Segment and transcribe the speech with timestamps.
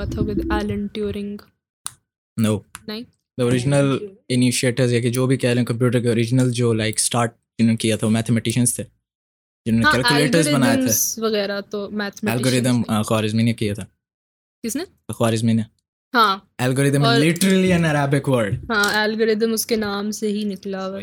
[0.00, 1.36] ہوا تھا with Alan Turing
[2.36, 3.02] نو نہیں؟
[3.38, 3.96] اوریجنل
[4.28, 7.76] انیشیٹرز یا کہ جو بھی کہہ لیں کمپیوٹر کے اوریجنل جو لائک اسٹارٹ جنہوں نے
[7.76, 8.84] کیا تھا وہ میتھمیٹیشینس تھے۔
[9.66, 11.88] جنہوں نے کیلکولیٹرز بنائے تھے۔ وغیرہ تو
[12.22, 13.84] الگوریدم خوارزمی نے کیا تھا۔
[14.64, 15.62] کس نے؟ خوارزمی نے۔
[16.14, 21.00] ہاں۔ Algorithm literally an Arabic word ہاں الگوریدم اس کے نام سے ہی نکلا ہوا۔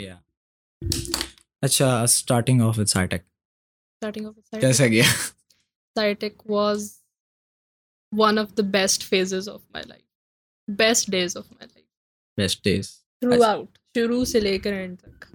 [1.61, 5.03] اچھا starting off with Scitech starting off کیسا گیا؟
[5.95, 6.91] Scitech was
[8.13, 10.01] one of the best phases of my life
[10.67, 11.85] best days of my life
[12.37, 12.89] best days
[13.43, 15.25] throughout شروع سے لے کر اینڈ تک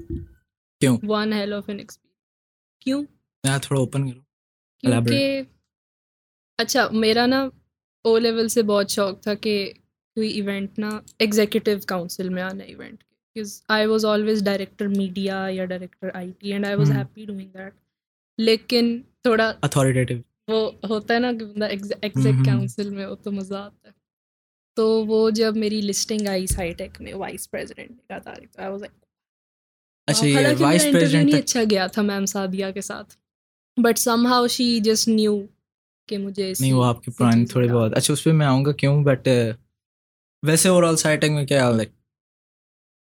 [0.81, 3.03] کیوں one hell of an experience کیوں
[3.45, 4.21] میں تھوڑا اوپن کرو
[4.83, 5.43] کیونکہ
[6.59, 7.43] اچھا میرا نا
[8.05, 9.73] او لیول سے بہت شوق تھا کہ
[10.17, 13.05] کوئی ایونٹ نا ایگزیکٹو کاؤنسل میں آنا event
[13.69, 16.91] I was always director media یا director I T and I was.
[16.91, 17.75] Happy doing that
[18.39, 20.19] لیکن تھوڑا اتھارٹیٹیو
[20.53, 23.93] وہ ہوتا ہے نا کہ بندہ ایگزیکٹ۔ کاؤنسل میں ہو تو مزہ آتا ہے۔
[24.77, 28.83] تو وہ جب میری لسٹنگ آئی سائی ٹیک میں وائس پریزیڈنٹ کا تاریخ آئی واز
[30.09, 33.15] اچھا یہ وائس پریزیڈنٹ اچھا گیا تھا میم سعدیہ کے ساتھ۔
[33.77, 35.39] But somehow she just knew
[36.09, 38.73] کہ مجھے نہیں وہ آپ کی پرانی تھوڑی بہت اچھا اس پہ میں آؤں گا
[38.73, 39.29] کیوں؟ بٹ
[40.43, 41.91] ویسے اوور آل سائٹنگ میں کیا لائک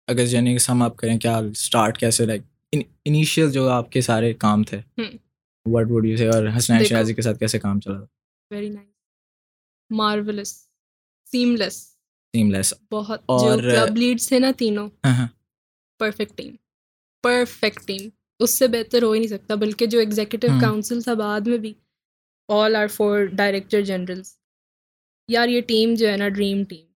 [0.08, 2.42] اگر جرنی سم آپ کریں کیا اسٹارٹ کیسے لائک
[3.04, 4.80] انیشیل جو آپ کے سارے کام تھے۔
[5.66, 7.98] وٹ وڈ یو سے اور حسنین دیکھو۔ شرازی کے ساتھ کیسے کام چلا
[8.50, 8.88] very nice
[9.90, 10.48] marvellous
[11.56, 11.74] seamless
[12.50, 15.26] seamless بہت اور- کلب لیڈس تھے نا تینوں ہاں ہاں۔
[16.00, 16.54] پرفیکٹ ٹیم
[17.24, 18.08] پرفیکٹ ٹیم
[18.40, 21.58] اس سے بہتر ہو ہی نہیں سکتا بلکہ جو ایگزیکٹو ہوں۔ کاؤنسل تھا بعد میں
[21.58, 21.72] بھی
[22.48, 24.36] all are four director generals
[25.28, 26.86] یار یہ ٹیم جو ہے نا ڈریم ٹیم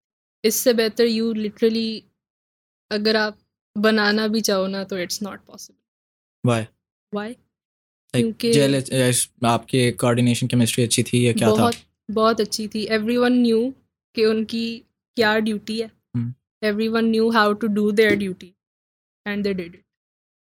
[0.45, 2.01] اس سے بہتر یو لٹرلی
[2.91, 3.35] اگر آپ
[3.77, 5.77] بنانا بھی چاہو نا تو it's not possible
[6.45, 6.65] why
[7.13, 7.35] why
[9.43, 11.71] آپ کوآڈینیشن کیمسٹری اچھی تھی یا کیا تھا؟
[12.15, 13.71] بہت اچھی تھی۔ ایوری ون نیو
[14.15, 14.81] کہ ان کی
[15.17, 15.87] کیا ڈیوٹی ہے۔
[16.89, 18.51] Everyone knew how to do their duty
[19.25, 19.81] and they did it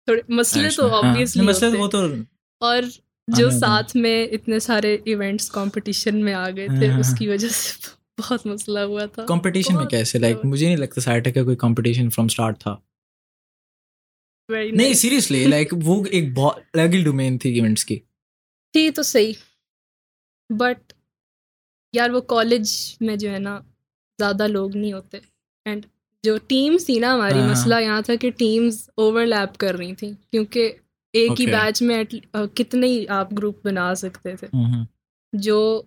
[0.05, 1.99] تھوڑے مسئلے تو ہاں، آبویسلی نہیں، مسئلہ تو وہ تو
[2.61, 2.83] اور
[3.29, 7.29] جو ساتھ میں اتنے سارے ایونٹس کمپٹیشن میں آ گئے تھے ہاں، اس ہاں۔ کی
[7.29, 7.89] وجہ سے
[8.19, 12.11] بہت مسئلہ ہوا تھا۔ کمپٹیشن میں کیسے؟ لائک مجھے نہیں لگتا سائٹیک کا کوئی کمپٹیشن
[12.11, 12.77] فرام اسٹارٹ تھا۔
[14.49, 14.93] نہیں.
[14.95, 17.99] سیریسلی لائک وہ ایک بہت الگ ہی ڈومین تھی ایونٹس کی
[18.75, 19.33] تھی تو صحیح
[20.51, 20.93] بٹ
[21.95, 22.71] یار وہ کالج
[23.01, 23.59] میں جو ہے نا
[24.19, 25.19] زیادہ لوگ نہیں ہوتے
[25.67, 25.87] اینڈ
[26.25, 29.95] جو ٹیمس تھی نا ہماری ہاں۔ مسئلہ یہاں تھا کہ ٹیمز اوور لیپ کر رہی
[29.95, 30.73] تھیں کیونکہ
[31.15, 31.47] ایک ہی.
[31.47, 32.03] بیچ میں
[32.55, 34.85] کتنے ہی آپ گروپ بنا سکتے تھے ہوں،
[35.33, 35.83] جو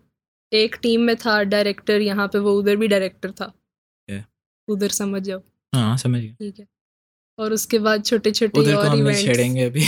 [0.52, 3.50] ایک ٹیم میں تھا ڈائریکٹر یہاں پہ وہ ادھر بھی ڈائریکٹر تھا.
[4.68, 5.40] ادھر سمجھ جاؤ
[5.74, 6.66] ہاں سمجھ ٹھیک ہے
[7.36, 9.86] اور اس کے بعد چھوٹے چھوٹے اور ایونٹس چھیڑیں گے ابھی۔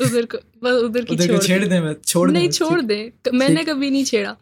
[0.00, 3.64] ادھر کو بس ادھر کی چھوڑ چھیڑ دیں میں چھوڑ نہیں چھوڑ دیں۔ میں نے
[3.64, 4.34] کبھی نہیں چھیڑا۔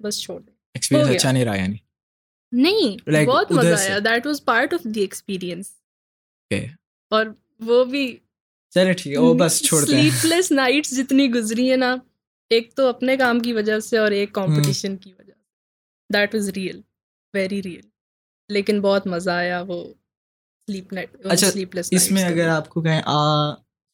[0.00, 1.76] بس چھوڑ دیں۔ ایکسپیرینس۔ اچھا نہیں رہا یعنی۔
[2.52, 5.72] نہیں بہت مزہ آیا۔ That was part of the experience
[6.50, 6.66] Okay.
[7.10, 7.26] اور
[7.60, 8.16] وہ بھی
[8.74, 11.96] چلے ٹھیک ہے وہ بس چھوڑ دیں۔ سلیپ لیس نائٹس جتنی گزری ہیں نا
[12.50, 16.48] ایک تو اپنے کام کی وجہ سے اور ایک کمپٹیشن کی وجہ سے۔ That was
[16.48, 16.80] real
[17.34, 17.86] very real
[18.48, 19.94] لیکن بہت مزہ آیا وہ۔
[20.68, 23.18] اچھا، سلیپ لیس اس میں اگر آپ کو کہیں آ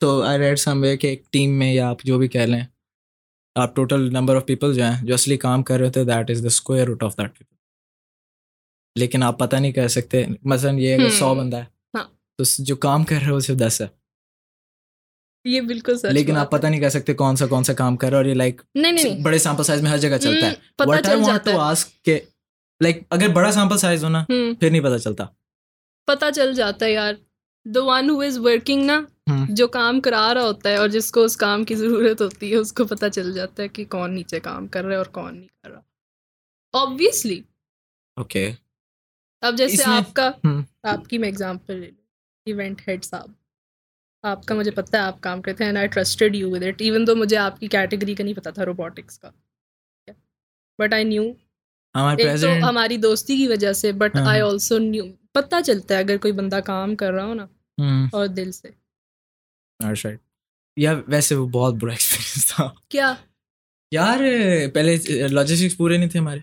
[0.01, 2.61] تو آئی ریڈ سم وے کہ ایک ٹیم میں یا آپ جو بھی کہہ لیں
[3.57, 6.43] آپ ٹوٹل نمبر آف پیپل جو ہیں جو اصلی کام کر رہے ہوتے that is
[6.43, 7.55] the square root of that people
[8.97, 12.05] لیکن آپ پتہ نہیں کر سکتے مثلاً یہ اگر سو بندہ ہے ہاں۔
[12.39, 13.87] تو جو کام کر رہے ہو صرف دس ہے۔
[15.45, 18.17] یہ بالکل لیکن آپ پتہ نہیں کر سکتے کون سا کون سا کام کر رہے
[18.17, 18.61] اور یہ لائک
[19.23, 20.55] بڑے سیمپل سائز میں ہر جگہ چلتا ہے۔
[22.81, 24.25] لائک اگر بڑا سیمپل سائز ہونا
[24.61, 25.27] پھر نہیں پتہ چلتا۔
[26.15, 27.15] پتہ چل جاتا ہے یار۔
[27.65, 29.01] The one who is working نا۔
[29.49, 32.57] جو کام کرا رہا ہوتا ہے اور جس کو اس کام کی ضرورت ہوتی ہے
[32.57, 35.39] اس کو پتہ چل جاتا ہے کہ کون نیچے کام کر رہا ہے اور کون
[35.39, 35.81] نہیں کر رہا۔
[36.73, 37.41] آبویسلی
[38.17, 38.53] اوکے
[39.41, 40.31] اب جیسے آپ کا۔
[40.83, 42.03] آپ کی میں اگزامپل لے لوں۔
[42.47, 43.31] ایونٹ ہیڈ صاحب۔
[44.23, 46.83] آپ کا مجھے پتہ ہے آپ کام کرتے ہیں and I trusted you with it
[46.83, 49.31] even though مجھے آپ کی کیٹیگری کا نہیں پتا تھا روبوٹکس کا۔
[50.79, 51.33] بٹ آئی نیو
[52.41, 56.33] تو ہماری دوستی کی وجہ سے بٹ آئی۔ آلسو نیو پتہ چلتا ہے اگر کوئی
[56.33, 57.47] بندہ کام کر رہا ہو نا
[58.13, 58.69] اور دل سے۔
[60.77, 63.15] یا ویسے وہ بہت برا ایکسپیرینس تھا۔ کیا؟
[63.91, 64.19] یار
[64.75, 64.97] پہلے
[65.29, 66.39] لاجسٹکس پورے نہیں تھے ہمارے۔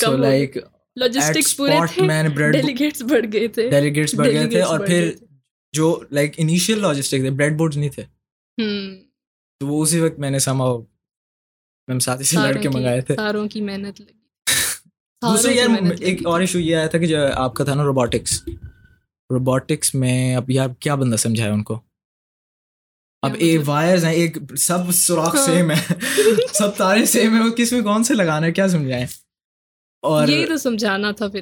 [0.00, 0.56] سو لائک
[0.96, 2.02] لاجسٹکس پورے تھے
[2.34, 5.14] بریڈ ڈیلیگیٹس بڑھ گئے تھے۔ ڈیلیگیٹس بڑھ گئے تھے اور پھر۔
[5.72, 8.02] جو لائک انیشیل لاجسٹک تھے بریڈ بورڈ نہیں تھے۔
[9.60, 10.64] تو وہ اسی وقت میں نے سما
[11.88, 14.12] میں ساتھ سے لڑ کے منگائے تھے۔ ساروں کی محنت لگی۔
[15.22, 15.68] دوسرے یار
[16.00, 18.42] ایک اور۔ ایشو یہ آیا تھا کہ جو آپ کا تھا نا روبوٹکس
[19.30, 21.80] روبوٹکس میں اب یار کیا بندہ سمجھایا ان کو؟
[23.22, 25.94] اب ایک وائرز ہیں ایک سب سوراخ سیم ہے۔
[26.52, 29.06] سب تارے سیم ہے کس میں کون سے لگانا ہے کیا سمجھائیں
[30.02, 31.40] اور یہی تو سمجھانا تھا پھر۔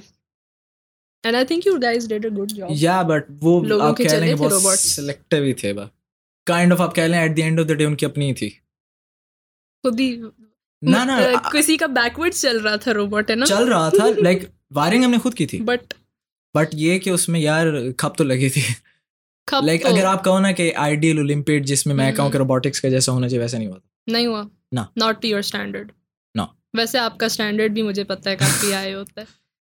[1.25, 4.29] And I think you guys did a good job یا بٹ وہ آپ کہہ لیں
[4.29, 5.89] کہ بہت سلیکٹیو ہی تھے بس
[6.47, 8.51] کائنڈ آف آپ کہہ لیں at the end of the day ان کی اپنی تھی۔
[9.85, 10.11] خود ہی
[11.53, 15.11] کسی کا بیکورڈ چل رہا تھا روبوٹ ہے نا چل رہا تھا لائک وائرنگ ہم
[15.11, 15.95] نے خود کی تھی بٹ
[16.55, 17.67] بٹ یہ کہ اس میں یار
[17.99, 18.63] کھپ تو لگی تھی
[19.49, 22.89] لائک اگر آپ کہو نا کہ آئیڈیل اولمپیڈ جس میں میں کہوں کہ روبوٹکس کا
[22.89, 24.43] جیسا ہونا چاہیے ویسا نہیں ہوا نہیں ہوا
[24.73, 25.93] نہ ناٹ ٹو یور اسٹینڈرڈ
[26.35, 26.43] نہ
[26.77, 29.27] ویسے آپ کا اسٹینڈرڈ بھی مجھے پتا ہے کافی آئے ہوتا ہے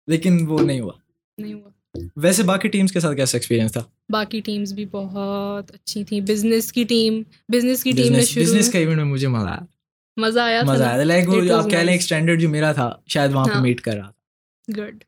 [0.08, 0.92] لیکن وہ نہیں ہوا
[1.38, 1.70] نہیں ہوا
[2.16, 6.72] ویسے باقی ٹیمس کے ساتھ کیسا ایکسپیرینس تھا باقی ٹیمس بھی بہت اچھی تھیں بزنس
[6.72, 9.77] کی ٹیم بزنس کی ٹیم نے بزنس کا ایونٹ میں مجھے مزہ آیا
[10.18, 13.34] مزہ آیا مزہ آیا لائک وہ آپ کہہ لیں ایک اسٹینڈرڈ جو میرا تھا شاید
[13.34, 15.04] وہاں پہ میٹ کر رہا تھا گڈ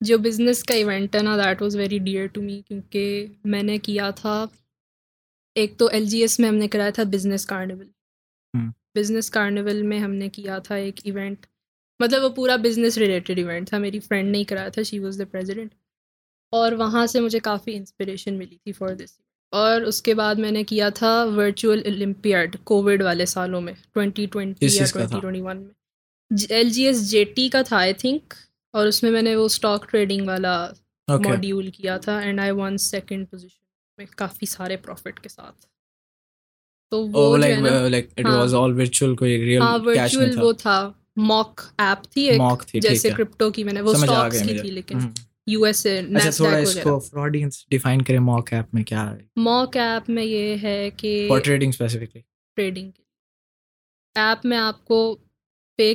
[0.00, 3.04] جو بزنس کا ایونٹ ہے نا that was very dear to me کیونکہ
[3.44, 4.44] میں نے کیا تھا۔
[5.56, 7.88] ایک تو ایل جی ایس میں ہم نے کرایا تھا بزنس کارنیول
[8.94, 11.46] بزنس کارنیول میں ہم نے کیا تھا ایک ایونٹ
[12.00, 15.18] مطلب وہ پورا بزنس ریلیٹڈ ایونٹ تھا۔ میری فرینڈ نے ہی کرایا تھا شی واز
[15.18, 15.74] دا پریزیڈنٹ
[16.52, 19.18] اور وہاں سے مجھے کافی انسپریشن ملی تھی فار دس
[19.52, 24.26] اور اس کے بعد میں نے کیا تھا ورچوئل اولمپیاڈ کووڈ والے سالوں میں ٹوینٹی
[24.26, 25.74] ٹوینٹی یا ٹوینٹی ٹوینٹی ون میں۔
[26.50, 28.34] L G S J T کا تھا آئی تھنک
[28.74, 30.70] اور اس میں میں نے وہ اسٹاک ٹریڈنگ والا
[31.08, 33.64] ماڈیول کیا تھا and I won second position
[33.98, 35.66] میں کافی سارے پروفٹ کے ساتھ۔
[36.92, 37.36] تو وہ
[40.36, 42.28] وہ تھا۔ موک ایپ تھی
[42.80, 44.98] جیسے کرپٹو کی میں نے وہ اسٹاکس کی تھی لیکن
[45.46, 46.00] یو ایس اے
[46.36, 50.56] تھوڑا اس کو فراڈینس ڈیفائن کریں موک ایپ میں کیا ہے؟ موک ایپ میں یہ
[50.62, 52.22] ہے کہ ٹریڈنگ اسپیسیفکلی
[52.56, 52.90] ٹریڈنگ
[54.14, 55.18] ایپ میں آپ کو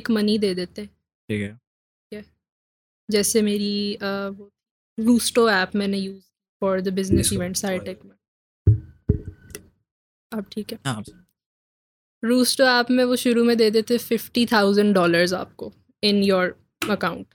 [0.08, 0.84] منی دے دیتے۔
[1.28, 2.22] ٹھیک ہے۔
[3.08, 3.96] جیسے میری
[4.98, 6.22] روسٹو ایپ میں نے use
[6.60, 8.16] for the business event tech میں۔
[10.30, 10.78] اب ٹھیک ہے۔
[12.22, 15.70] روسٹو ایپ میں وہ شروع میں دے دیتے ففٹی تھاؤزینڈ ڈالرز آپ کو
[16.02, 16.48] ان یور
[16.88, 17.34] اکاؤنٹ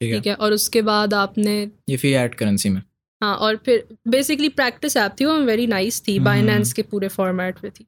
[0.00, 2.80] ٹھیک ہے۔ اور اس کے بعد آپ نے یہ فی ایڈ کرنسی میں۔
[3.20, 7.60] ہاں اور پھر بیسکلی پریکٹس ایپ تھی وہ ویری نائس تھی بائنینس کے پورے فارمیٹ
[7.60, 7.84] پہ تھی۔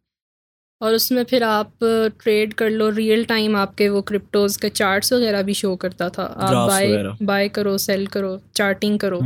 [0.81, 1.85] اور اس میں پھر آپ
[2.23, 6.09] ٹریڈ کر لو ریئل ٹائم آپ کے وہ کرپٹوز کے چارٹس وغیرہ بھی شو کرتا
[6.09, 6.93] تھا۔ آپ بائی
[7.25, 9.21] بائی کرو سیل کرو چارٹنگ کرو۔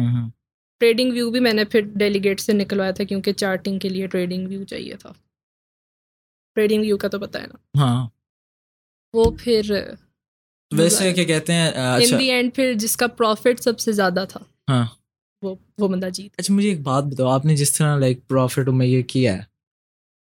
[0.80, 4.48] ٹریڈنگ ویو بھی میں نے پھر ڈیلیگیٹ سے نکلوایا تھا کیونکہ چارٹنگ کے لیے ٹریڈنگ
[4.48, 5.12] ویو چاہیے تھا۔
[6.54, 8.08] ٹریڈنگ ویو کا تو پتہ ہے نا۔ ہاں۔
[9.12, 9.62] وہ پھر
[10.72, 14.40] ویسے کیا کہتے ہیں؟ ان دی اینڈ پھر جس کا پروفٹ سب سے زیادہ تھا۔
[14.68, 14.86] ہاں۔
[15.42, 18.68] وہ وہ بندہ جیت۔ اچھا مجھے ایک بات بتاؤ آپ نے جس طرح لائک پروفٹ
[18.68, 19.42] میں یہ کیا ہے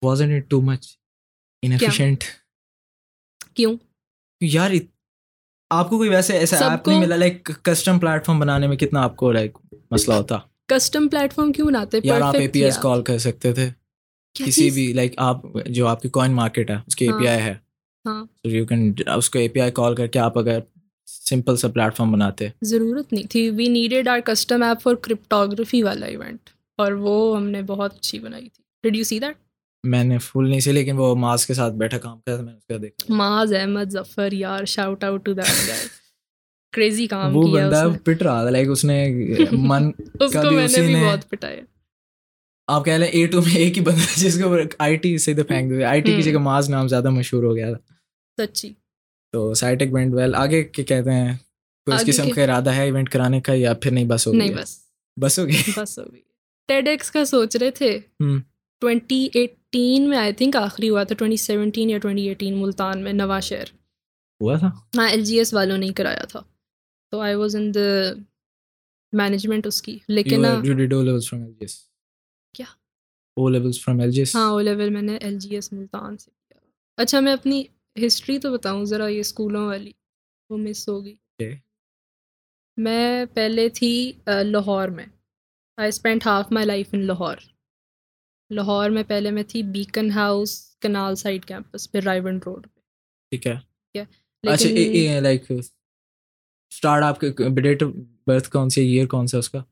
[0.03, 0.99] was it too much
[1.63, 2.25] inefficient
[3.55, 3.77] کیوں؟
[4.41, 4.71] یار
[5.71, 9.03] آپ کو کوئی ویسے ایسا ایپ نہیں ملا لائک کسٹم پلیٹ فارم بنانے میں کتنا
[9.03, 9.59] آپ کو لائک
[9.91, 13.53] مسئلہ ہوتا؟ کسٹم پلیٹ فارم کیوں بناتے؟ یار آپ اے پی ایس کال کر سکتے
[13.53, 13.71] تھے۔
[14.35, 15.37] کسی بھی لائک آپ
[15.67, 17.55] جو آپ کی کوائن مارکیٹ ہے اس کی اے پی آئی ہے۔
[18.45, 20.59] یو کین اس کو اے پی آئی کال کر کے آپ اگر
[21.09, 25.83] سمپل سا پلیٹ فارم بناتے۔ ضرورت نہیں تھی۔ We needed our custom app for cryptography
[25.83, 29.37] والا ایونٹ اور وہ ہم نے بہت اچھی بنائی تھی۔ ڈڈ یو سی دیٹ
[29.85, 32.53] میں نے فل نہیں سی لیکن وہ ماز کے ساتھ بیٹھا کام کرا تھا میں
[32.53, 35.87] نے اس کا دیکھا۔ ماز احمد ظفر یار shout out to that guy
[36.73, 38.97] crazy کام وہ بندہ پٹ رہا تھا لائک اس نے
[39.53, 39.91] من
[40.21, 41.63] اس کو میں نے بھی بہت پٹایا۔
[42.69, 45.71] آپ کہہ لیں اے ٹو میں ایک ہی بندہ جس کو آئی ٹی سے پھینک
[45.71, 47.94] دے آئی ٹی کی جگہ ماز نام زیادہ مشہور ہو گیا تھا۔
[48.37, 48.73] سچی۔
[49.33, 51.37] تو سائٹیک وینٹ ویل آگے کیا کہتے ہیں؟
[51.87, 54.55] کوئی اس قسم کا ارادہ ہے ایونٹ کرانے کا یا پھر نہیں بس ہو نہیں
[54.55, 54.79] بس۔
[55.21, 56.21] بس ہو گئی۔ بس ہو گئی۔
[56.69, 57.99] ٹیڈ ایکس کا سوچ رہے تھے۔
[58.81, 63.13] ٹوینٹی ایٹین میں آئی تھنک آخری ہوا تھا ٹوئنٹی سیونٹین یا ٹوئنٹی ایٹین ملتان میں
[63.13, 63.65] نواں شہر۔
[64.41, 64.69] ہوا تھا؟
[64.99, 66.41] ہاں ایل جی ایس والوں نے کرایا تھا۔
[67.11, 68.13] تو I was in the
[69.13, 70.45] management اس کی۔ لیکن
[72.55, 72.67] کیا؟
[73.37, 76.17] O levels from L G S ہاں او لیول میں نے ایل جی ایس ملتان
[76.17, 76.59] سے کیا۔
[76.97, 77.65] اچھا میں اپنی
[77.97, 79.93] ہسٹری تو بتاؤں ذرا یہ اسکولوں والی
[80.51, 81.15] وہ مس ہو گئی
[82.77, 85.07] میں پہلے تھی لاہور میں۔
[85.77, 87.37] I spend half my life in Lahore.
[88.51, 92.81] Lahore میں پہلے میں تھی Beaconhouse canal side campus پہ رائیون روڈ پہ۔
[93.31, 93.55] ٹھیک ہے۔
[94.43, 97.31] اچھا لائک اسٹارٹ آپ کے
[97.63, 97.91] ڈیٹ آف
[98.27, 99.63] برتھ کون سی ایئر کون سا اس کا؟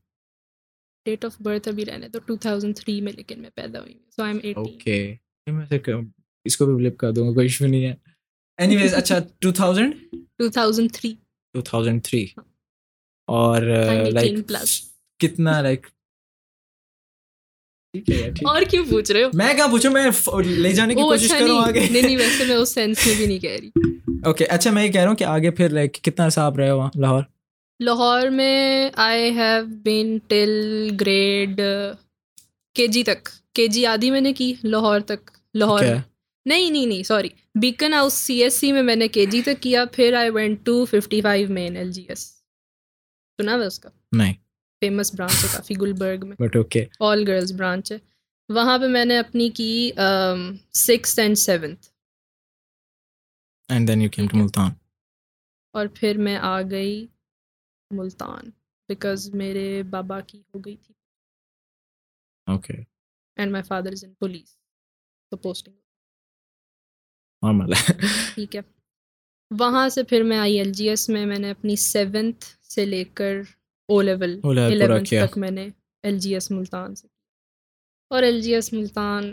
[1.04, 4.10] ڈیٹ آف برتھ ابھی رہنے تو ٹو تھاؤزینڈ تھری میں لیکن میں پیدا ہوئی ہوں۔
[4.10, 5.14] سو آئی ایم اوکے۔
[6.44, 8.11] اس کو بھی کر دوں گا کوئی ایشو نہیں ہے۔
[8.58, 9.94] اینی ویز اچھا two thousand
[10.38, 11.14] two thousand three
[11.54, 12.24] two thousand three
[13.28, 13.62] اور
[14.12, 14.52] لائک
[15.20, 15.86] کتنا لائک
[18.46, 20.04] اور کیوں پوچھ رہے ہو میں کیا پوچھوں میں
[20.42, 23.38] لے جانے کی کوشش کروں آگے نہیں نہیں ویسے میں اس سینس میں بھی نہیں
[23.38, 23.70] کہہ رہی
[24.24, 26.70] اوکے اچھا میں یہ کہہ رہا ہوں کہ آگے پھر لائک کتنا عرصہ آپ رہے
[26.70, 27.22] ہو وہاں لاہور
[27.80, 31.60] لاہور میں I have been till grade
[32.76, 35.84] کے جی تک کے جی آدھی میں نے کی لاہور تک لاہور
[36.46, 37.28] نہیں نہیں نہیں sorry
[37.94, 40.84] Beaconhouse C S C میں میں نے کے جی تک کیا پھر I went to
[40.84, 42.24] fifty five main L G S
[43.38, 44.34] سنا ہوا اس کا؟ نہیں۔
[44.82, 47.98] فیمس برانچ ہے کافی گلبرگ میں۔ But okay all girls branch ہے۔
[48.48, 49.90] وہاں پہ میں نے اپنی کی
[50.72, 51.86] six and seventh
[53.68, 54.70] and then you came to Multan
[55.74, 57.06] اور پھر میں آ گئی
[57.90, 58.50] ملتان
[58.88, 60.94] بیکاز میرے بابا کی ہو گئی تھی۔
[62.46, 62.74] Okay
[63.36, 64.56] and my father is in police
[65.32, 65.74] تو پوسٹنگ
[67.42, 67.92] نارمل ہے
[68.34, 68.60] ٹھیک ہے۔
[69.50, 73.04] وہاں سے پھر میں آئی ایل جی ایس میں میں نے اپنی سیونتھ سے لے
[73.14, 73.40] کر
[73.88, 75.66] او لیول الیونتھ تک میں نے
[76.04, 77.06] ایل جی ایس ملتان سے
[78.10, 79.32] اور ایل جی ایس ملتان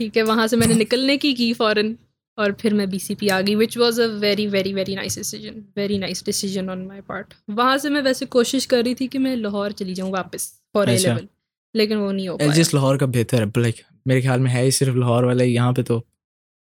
[0.00, 1.92] ٹھیک ہے وہاں سے میں نے نکلنے کی کی فوراً۔
[2.38, 5.14] اور پھر میں بی سی پی آ گئی which was a very very very nice
[5.16, 9.06] decision very nice decision on my part وہاں سے میں ویسے کوشش کر رہی تھی
[9.08, 11.26] کہ میں لاہور چلی جاؤں واپس فار اے۔ لیول
[11.74, 14.50] لیکن وہ نہیں ہو پایا جی ایس لاہور کا بہتر ہے لائک میرے خیال میں
[14.50, 16.00] ہے ہی صرف لاہور والا ہی، یہاں پہ تو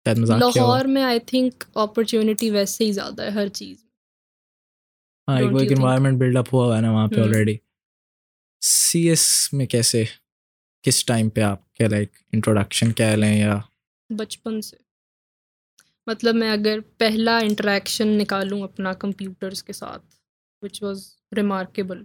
[0.06, 3.84] شاید ہوا۔ لاہور میں آئی تھنک اپرچونیٹی ویسے ہی زیادہ ہے ہر چیز
[5.28, 5.72] ہاں ایک وہ ایک?
[5.72, 7.56] انوائرمنٹ بلڈ اپ ہوا ہوا ہے نا وہاں پہ۔ آلریڈی
[8.60, 10.04] سی ایس میں کیسے؟
[10.82, 13.58] کس ٹائم پہ آپ کیا لائک انٹروڈکشن کیا لیں یا؟
[14.10, 14.76] بچپن سے۔
[16.06, 20.04] مطلب میں اگر پہلا انٹریکشن نکالوں اپنا کمپیوٹرس کے ساتھ
[20.62, 22.04] وچ واز ریمارکیبل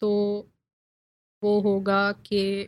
[0.00, 0.08] تو
[1.42, 2.66] وہ ہوگا کہ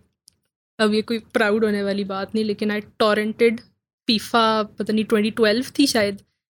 [0.78, 3.60] اب یہ کوئی پراؤڈ ہونے والی بات نہیں لیکن آئی ٹورنٹڈ
[4.08, 6.16] فیفا پتہ نہیں ٹوئنٹی ٹویلو تھی شاید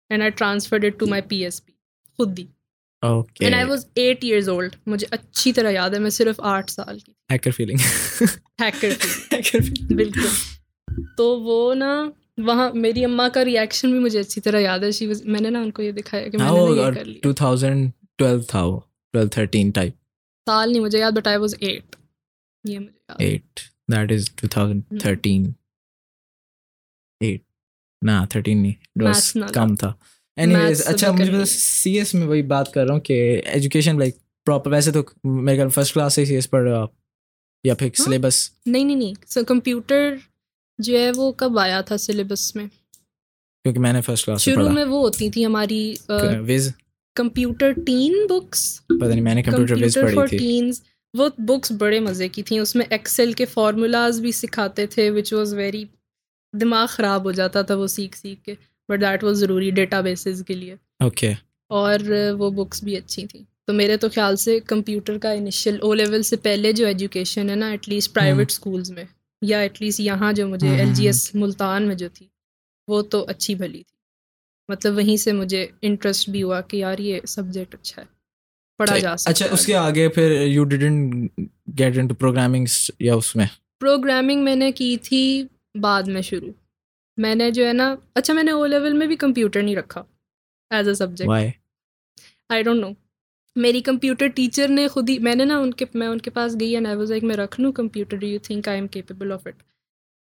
[0.09, 1.71] and I transferred it to my P S P
[2.17, 2.45] خود دی۔
[3.39, 6.99] And I was eight years old مجھے اچھی طرح یاد ہے میں صرف آٹھ سال
[6.99, 7.77] کی ہیکر فیلنگ
[8.61, 10.27] ہیکر بالکل۔
[11.17, 11.91] تو وہ نا
[12.37, 15.61] وہاں میری اماں کا ریئیکشن بھی مجھے اچھی طرح یاد ہے۔ شی میں نے نا
[15.61, 17.31] ان کو یہ دکھایا کہ میں نے یہ کر لیا۔
[18.47, 18.79] تھا وہ
[19.73, 19.93] ٹائپ
[20.47, 21.95] سال نہیں مجھے یاد بٹ آئی واز ایٹ
[22.63, 23.59] یہ مجھے یاد۔ Eight
[23.91, 25.51] that is two thousand thirteen
[27.21, 27.41] eight
[28.01, 29.93] نہ تھرٹین نہیں کم تھا
[30.35, 34.15] اینی ویز اچھا مجھے سی ایس میں وہی بات کر رہا ہوں کہ ایجوکیشن لائک
[34.47, 36.89] پراپر ویسے تو میرے خیال فرسٹ کلاس سے سی ایس پڑھ رہے ہو آپ
[37.63, 40.15] یا پھر۔ سلیبس نہیں نہیں نہیں سو کمپیوٹر
[40.79, 42.65] جو ہے وہ کب آیا تھا سلیبس میں
[43.63, 45.93] کیونکہ میں نے فرسٹ کلاس شروع میں وہ ہوتی تھی ہماری
[46.47, 46.69] وز
[47.15, 50.71] کمپیوٹر ٹین بکس پتہ نہیں میں نے کمپیوٹر فار پڑھی تھی
[51.13, 55.33] وہ بکس بڑے مزے کی تھیں۔ اس میں ایکسل کے فارمولاز بھی سکھاتے تھے وچ
[55.33, 55.83] واز ویری
[56.53, 58.53] دماغ خراب ہو جاتا تھا وہ سیکھ سیکھ کے
[58.89, 61.33] بٹ دیٹ واز ضروری ڈیٹا بیسز کے لیے۔ اوکے
[61.71, 61.99] اور
[62.39, 66.23] وہ بکس بھی اچھی تھیں۔ تو میرے تو خیال سے کمپیوٹر کا انیشیل او لیول
[66.23, 69.03] سے پہلے جو ایجوکیشن ہے نا ایٹ لیسٹ پرائیویٹ اسکولز میں
[69.41, 72.25] یا ایٹ لیسٹ یہاں جو مجھے ایل جی ایس ملتان میں جو تھی
[72.87, 73.95] وہ تو اچھی بھلی تھی۔
[74.69, 78.20] مطلب وہیں سے مجھے انٹرسٹ بھی ہوا کہ یار یہ سبجیکٹ اچھا ہے۔
[78.77, 81.31] پڑھا جا سکتا اچھا اس کے آگے پھر you didn't
[81.79, 82.65] get in programming
[82.99, 83.45] یا اس میں؟
[83.79, 85.47] پروگرامنگ میں نے کی تھی
[85.81, 86.51] بعد میں شروع۔
[87.17, 90.03] میں نے جو ہے نا اچھا میں نے او لیول میں بھی کمپیوٹر نہیں رکھا
[90.69, 91.29] as a subject
[92.49, 92.89] I don't know
[93.55, 96.55] میری کمپیوٹر ٹیچر نے خود ہی میں نے نا ان کے میں ان کے پاس
[96.59, 99.47] گئی اینڈ آئی واز لائک میں رکھ لوں computer you think I am capable of
[99.47, 99.63] it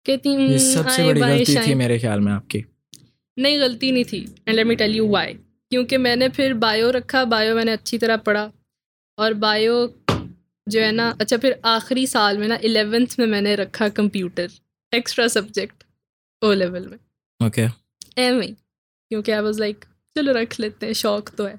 [0.06, 2.60] کہتی ہوں یہ سب سے بڑی غلطی تھی میرے خیال میں آپ کی۔
[3.36, 5.34] نہیں غلطی نہیں تھی۔ And let me tell you why
[5.70, 8.50] کیونکہ میں نے پھر بایو رکھا بایو میں نے اچھی طرح پڑھا
[9.16, 9.86] اور بایو
[10.66, 14.46] جو ہے نا اچھا پھر آخری سال میں نا الیونتھ میں میں نے رکھا computer
[14.92, 15.84] extra subject
[16.40, 16.98] O level میں۔
[17.40, 17.66] اوکے
[18.16, 18.40] ایم
[19.10, 21.54] کیونکہ آئی واز لائک چلو رکھ لیتے ہیں شوق تو ہے۔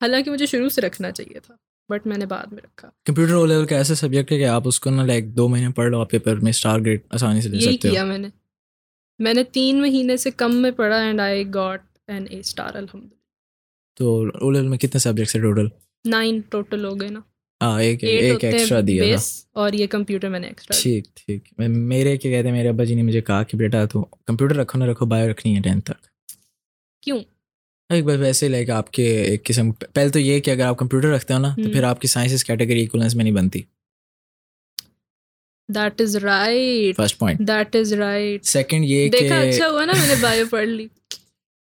[0.00, 1.54] حالانکہ مجھے شروع سے رکھنا چاہیے تھا
[1.88, 4.62] بٹ میں نے بعد میں رکھا۔ کمپیوٹر او لیول کا ایسا سبجیکٹ ہے کہ آپ
[4.68, 7.48] اس کو نا لائک دو مہینے پڑھ لو آپ پیپر میں اسٹار گریڈ آسانی سے
[7.48, 8.28] لے یہی سکتے ہو۔ کیا میں نے۔
[9.18, 13.08] میں نے تین مہینے سے کم میں پڑھا and I got an A star الحمد
[13.96, 15.66] تو او لیول میں کتنے سبجیکٹس ہے ٹوٹل
[16.04, 17.20] نائن ٹوٹل ہو گئے نا.
[17.60, 19.22] ہاں ایک ایک ایکسٹرا ہیں دیا تھا
[19.60, 22.94] اور یہ کمپیوٹر میں نے ایکسٹرا ٹھیک ٹھیک۔ میرے کیا کہتے ہیں میرے ابا جی
[22.94, 26.06] نے مجھے کہا کہ بیٹا تو کمپیوٹر رکھو نہ رکھو بایو رکھنی ہے ٹینتھ تک۔
[27.02, 27.18] کیوں؟
[27.90, 31.08] ایک بار ویسے لائک آپ کے ایک قسم پہلے تو یہ کہ اگر آپ کمپیوٹر
[31.08, 33.62] رکھتے ہو نا تو۔ پھر آپ کی سائنسز کیٹیگری ایکولنس میں نہیں بنتی۔
[35.68, 40.08] That is right first point that is right second یہ کہ اچھا ہوا نا میں
[40.08, 40.86] نے بایو پڑھ لی۔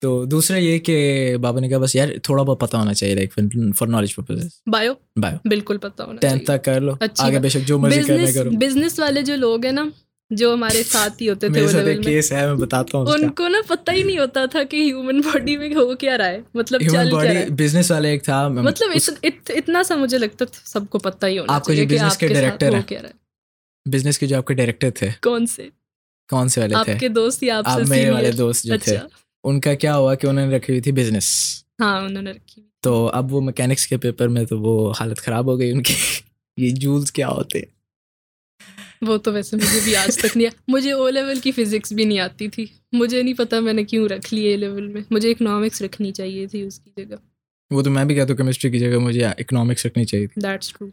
[0.02, 0.98] تو دوسرا یہ کہ
[1.42, 3.40] بابا نے کہا بس یار تھوڑا بہت پتہ ہونا چاہیے like
[3.78, 6.94] for knowledge purpose bio bio بالکل پتہ ہونا ٹینتھ تک کر لو.
[7.18, 8.50] آگے۔ بے شک جو مرضی کرنا بزنس کرو.
[8.52, 9.86] بزنس والے جو لوگ ہیں نا
[10.30, 13.30] جو ہمارے ساتھ ہی ہوتے تھے میرے ساتھ ایک کیس ہے میں بتاتا ہوں ان
[13.30, 16.42] کو نا پتہ ہی نہیں ہوتا تھا کہ ہیومن باڈی میں ہو کیا رہا ہے.
[16.54, 18.90] مطلب ہیومن باڈی بزنس والے ایک تھا مطلب
[19.50, 22.28] اتنا سا مجھے لگتا تھا سب کو پتہ ہی ہونا آپ کو جو آپ کے
[22.68, 23.12] ہو ہیں۔
[23.90, 25.10] بزنس کے جو آپ کے ڈائریکٹر تھے.
[25.22, 25.70] کون سے؟
[26.30, 28.78] کون سے والے آپ تھے کے دوست یا آپ آپ سے میرے والے دوست جو
[28.84, 28.96] تھے.
[28.96, 29.08] اچھا.
[29.44, 31.28] ان کا کیا ہوا کہ انہوں نے رکھی ہوئی تھی بزنس
[31.80, 35.46] ہاں انہوں نے رکھی تو اب وہ میکینکس کے پیپر میں تو وہ حالت خراب
[35.46, 35.94] ہو گئی ان کی۔
[36.58, 37.60] یہ جولز کیا ہوتے
[39.02, 42.20] وہ تو ویسے مجھے بھی آج تک نہیں مجھے او لیول کی فزکس بھی نہیں
[42.20, 45.82] آتی تھی۔ مجھے نہیں پتا میں نے کیوں رکھ لی اے لیول میں۔ مجھے اکنامکس
[45.82, 47.16] رکھنی چاہیے تھی اس کی جگہ۔
[47.72, 50.74] وہ تو میں بھی کہتا ہوں کیمسٹری کی جگہ مجھے اکنامکس رکھنی چاہیے تھی۔ دیٹس
[50.74, 50.88] ٹرو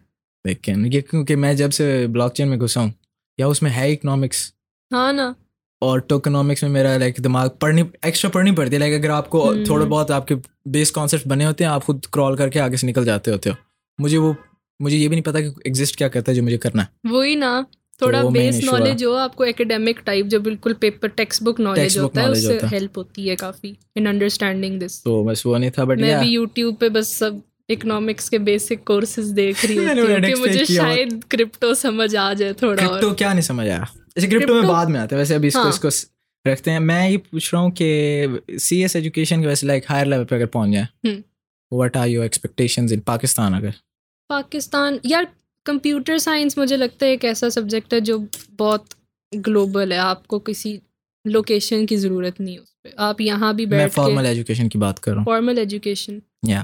[0.45, 2.91] لیکن یہ کیونکہ میں جب سے بلاک چین میں گھسا ہوں
[3.39, 4.53] یا اس میں ہے اکنامکس
[4.93, 5.33] ہاں نا۔
[5.83, 9.43] اور ٹوکنامکس میں میرا لائک دماغ پڑھنی ایکسٹرا پڑھنی پڑتی ہے لائک اگر آپ کو
[9.47, 10.35] ہوں۔ تھوڑا بہت آپ کے
[10.67, 13.51] بیس کانسیپٹ بنے ہوتے ہیں آپ خود کرال کر کے آگے سے نکل جاتے ہوتے
[13.51, 13.55] ہو
[13.99, 14.33] مجھے وہ
[14.81, 17.35] مجھے یہ بھی نہیں پتا کہ ایگزسٹ کیا کرتا ہے جو مجھے کرنا ہے وہی
[17.35, 17.61] نا
[18.01, 22.23] تھوڑا بیس۔ نالج ہو آپ کو اکیڈیمک ٹائپ جو بالکل پیپر ٹیکسٹ بک نالج ہوتا
[22.23, 25.85] ہے اس سے۔ ہیلپ ہوتی ہے کافی ان انڈرسٹینڈنگ دس تو بس وہ نہیں تھا
[25.85, 27.35] بٹ میں بھی یوٹیوب پہ بس سب
[27.69, 32.77] اکنامکس کے بیسک کورسز دیکھ رہی ہوں کہ مجھے۔ شاید کرپٹو سمجھ آ جائے تھوڑا
[32.79, 33.83] کرپٹو کیا نہیں سمجھ آیا
[34.17, 35.89] اچھا کرپٹو میں بعد میں آتا ہے ویسے ابھی اس کو ہاں۔ اس کو
[36.53, 38.27] رکھتے ہیں۔ میں یہ پوچھ رہا ہوں کہ
[38.61, 41.23] سی ایس ایجوکیشن کی ویسے لائک ہائر لیول پہ اگر پہنچ جائیں ہوں۔
[41.71, 43.71] What are your expectations in Pakistan اگر؟
[44.29, 45.25] پاکستان یار
[45.65, 48.19] کمپیوٹر سائنس مجھے لگتا ہے ایک ایسا سبجیکٹ ہے جو
[48.59, 48.95] بہت
[49.47, 50.77] گلوبل ہے۔ آپ کو کسی
[51.25, 55.01] لوکیشن کی ضرورت نہیں اس پہ۔ آپ یہاں بھی بیٹھ فارمل کے ایجوکیشن کی بات
[55.01, 56.19] کر رہا formal education
[56.51, 56.63] Yeah.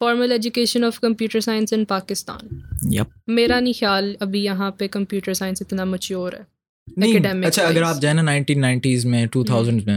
[0.00, 5.34] Formal education of computer science in Pakistan ہوں میرا نہیں خیال ابھی یہاں پہ کمپیوٹر
[5.34, 6.53] سائنس اتنا مچیور ہے۔
[6.88, 7.82] نہیں اچھا اگر.
[7.82, 9.96] آپ جائیں نا نائنٹین نائنٹیز میں ٹو تھاؤزینڈ میں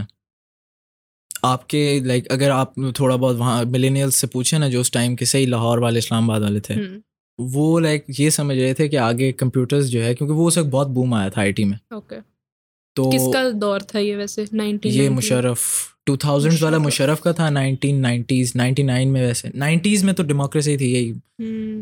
[1.42, 5.16] آپ کے لائک اگر آپ تھوڑا بہت وہاں ملینیل سے پوچھیں نا جو اس ٹائم
[5.16, 6.74] کے صحیح لاہور والے اسلام آباد والے تھے
[7.38, 10.68] وہ لائک یہ سمجھ رہے تھے کہ آگے کمپیوٹرز جو ہے کیونکہ وہ اس وقت
[10.68, 11.78] بہت بوم آیا تھا آئی ٹی میں۔
[12.96, 14.44] تو کس کا دور تھا یہ ویسے؟
[14.84, 15.60] یہ مشرف
[16.06, 20.22] ٹو تھاؤزینڈ والا مشرف کا تھا نائنٹین نائنٹیز نائنٹی نائن میں ویسے۔ نائنٹیز میں تو
[20.22, 21.12] ڈیموکریسی تھی یہی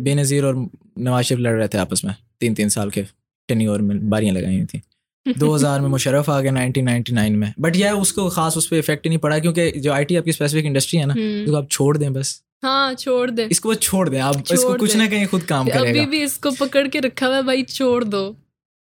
[0.03, 0.55] بے نظیر اور
[0.97, 3.03] نواز شریف لڑ رہے تھے آپس میں تین تین سال کے
[3.49, 4.81] ٹینیور میں باریاں لگائی ہوئی تھیں۔
[5.27, 8.57] دو ہزار میں مشرف آ گیا نائنٹین نائنٹی نائن میں۔ بٹ یہ اس کو خاص
[8.57, 11.15] اس پہ افیکٹ نہیں پڑا کیونکہ جو آئی ٹی آپ کی اسپیسیفک انڈسٹری ہے نا
[11.17, 14.35] اس کو آپ چھوڑ دیں بس۔ ہاں چھوڑ دے اس کو بس چھوڑ دیں۔ آپ
[14.51, 17.01] اس کو کچھ دیں۔ نہ کہیں خود کام کرے ابھی بھی اس کو پکڑ کے
[17.01, 18.33] رکھا ہوا ہے بھائی چھوڑ دو۔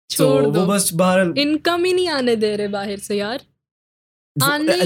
[0.10, 3.38] چھوڑ دو۔ بس باہر انکم ہی نہیں آنے دے رہے باہر سے یار۔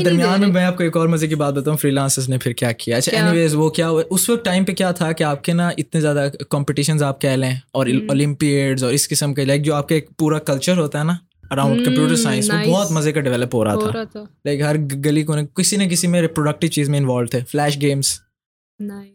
[0.05, 2.51] درمیان میں۔ میں آپ کو ایک اور مزے کی بات بتاؤں فری لانسرز نے پھر
[2.51, 5.23] کیا کیا۔ اچھا؟ اینی ویز وہ کیا ہوا اس وقت ٹائم پہ کیا تھا کہ
[5.23, 9.45] آپ کے نا اتنے زیادہ کمپٹیشنز آپ کہہ لیں اور۔ اولمپیڈز اور اس قسم کے
[9.45, 11.13] لائک جو آپ کا ایک پورا کلچر ہوتا ہے نا
[11.51, 15.23] اراؤنڈ کمپیوٹر سائنس وہ nice۔ بہت مزے کا ڈیولپ ہو رہا تھا۔ لائک ہر گلی
[15.23, 18.19] کو کسی نہ کسی میں ریپروڈکٹیو چیز میں انوالو تھے۔ Flash games.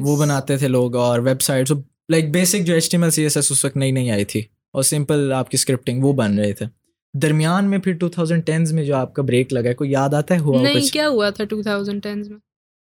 [0.01, 1.73] وہ بناتے تھے لوگ اور ویب سائٹس
[2.09, 4.25] لائک بیسک جو H T M L C S S اس وقت نئی نئی آئی
[4.25, 4.43] تھی
[4.73, 6.67] اور سمپل آپ کی اسکرپٹنگ وہ بن رہے تھے۔
[7.15, 10.15] درمیان میں پھر ٹو تھاؤزینڈ ٹینز میں جو آپ کا بریک لگا ہے کوئی یاد
[10.15, 12.39] آتا ہے؟ ہوا نہیں کیا ہوا تھا ٹو تھاؤزینڈ ٹین میں؟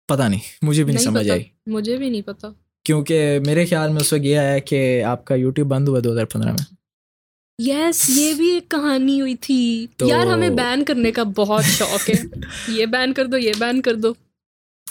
[0.08, 2.48] پتا نہیں مجھے بھی نہیں سمجھ آئی۔ مجھے بھی نہیں پتا۔
[2.84, 6.12] کیونکہ میرے خیال میں اس وقت یہ آیا کہ آپ کا یوٹیوب بند ہوا دو
[6.12, 6.79] ہزار پندرہ میں۔
[7.60, 12.24] یس یہ بھی ایک کہانی ہوئی تھی۔ یار ہمیں بین کرنے کا بہت شوق ہے۔
[12.68, 14.14] یہ بین کر دو یہ بین کر دو۔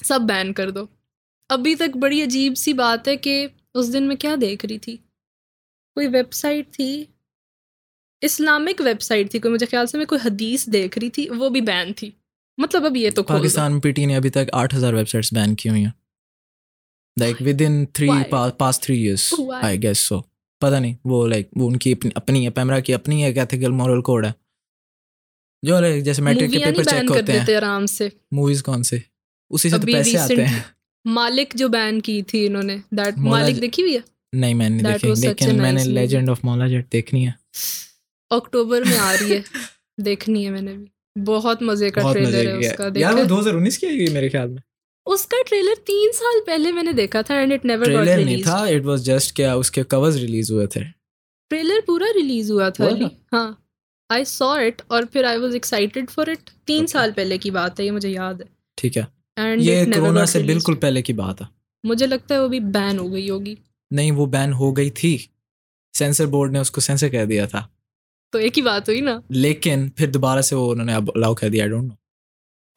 [0.04, 0.85] سب بین کر دو۔
[1.48, 4.96] ابھی تک بڑی عجیب سی بات ہے کہ اس دن میں کیا دیکھ رہی تھی؟
[5.94, 7.04] کوئی ویب سائٹ تھی؟
[8.20, 11.48] اسلامک ویب سائٹ تھی کوئی مجھے خیال سے میں کوئی حدیث دیکھ رہی تھی وہ
[11.48, 12.11] بھی بین تھی۔
[12.59, 15.33] مطلب اب یہ تو۔ پاکستان میں پی ٹی نے ابھی تک آٹھ ہزار ویب سائٹس
[15.33, 15.90] بین کی ہوئی ہیں۔
[17.20, 18.09] Like within three?
[18.59, 19.35] Past three years?
[19.62, 20.20] I guess so
[20.58, 23.70] پتا نہیں وہ لائک وہ ان کی اپنی اپنی ہے پیمرا کی اپنی ایک ایتھیکل
[23.72, 24.32] مورل کوڈ ہے۔
[25.62, 28.98] جو like جیسے میٹرک کے پیپر چیک ہوتے ہیں۔ آرام سے۔ موویز کون سے؟
[29.50, 30.60] اسی سے تو پیسے آتے ہیں۔
[31.04, 34.00] مالک جو بین کی تھی انہوں نے۔ دیٹ مالک دیکھی ہوئی ہے؟
[34.32, 35.84] نہیں میں نے دیکھی۔ لیکن میں نے.
[35.84, 37.32] لیجنڈ آف مولا جٹ دیکھنی ہے۔
[38.30, 39.40] اکتوبر میں آ رہی ہے۔
[40.04, 40.86] دیکھنی ہے میں نے بھی۔
[41.26, 43.86] بہت مزے کا ٹریلر ہے اس کا۔ ہے یار وہ دیکھا۔ دو ہزار انیس کی
[43.86, 44.67] آئی ہوئی میرے خیال میں۔
[45.08, 48.24] اس کا ٹریلر تین سال پہلے میں نے دیکھا تھا and it never got trailer
[48.24, 50.80] نہیں تھا اٹ واز جسٹ کیا اس کے کورز ریلیز ہوئے تھے۔
[51.50, 53.52] ٹریلر پورا ریلیز ہوا تھا تھا؟ ہاں۔
[54.08, 56.86] آئی سو اٹ اور پھر I was excited for it تین.
[56.86, 59.02] سال پہلے کی بات ہے یہ مجھے یاد ہے۔ ٹھیک ہے۔
[59.36, 61.46] اینڈ یہ کرونا سے بالکل پہلے کی بات ہے۔
[61.84, 63.54] مجھے لگتا ہے وہ بھی بین ہو گئی ہوگی۔
[63.90, 65.18] نہیں وہ بین ہو گئی تھی۔
[65.92, 67.66] سینسر بورڈ نے اس کو سینسر کہہ دیا تھا۔
[68.32, 71.48] تو ایک ہی بات ہوئی نا۔ لیکن پھر دوبارہ سے وہ انہوں نے الاؤ کر
[71.48, 71.94] دیا آئی ڈونٹ نو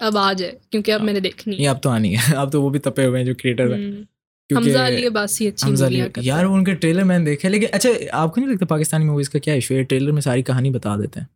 [0.01, 2.61] اب آ جائے کیونکہ اب میں نے دیکھنی یہ اب تو آنی ہے۔ اب تو
[2.61, 6.05] وہ بھی تپے ہوئے ہیں جو کریٹر ہیں۔ ہے حمزہ علی عباسی اچھی حمزہ موویاں
[6.07, 9.05] علی یار ان کے ٹریلر میں نے دیکھا لیکن اچھا آپ کو نہیں لگتا پاکستانی
[9.05, 11.27] موویز کا کیا ایشو ہے؟ ٹریلر میں ساری کہانی بتا دیتے ہیں۔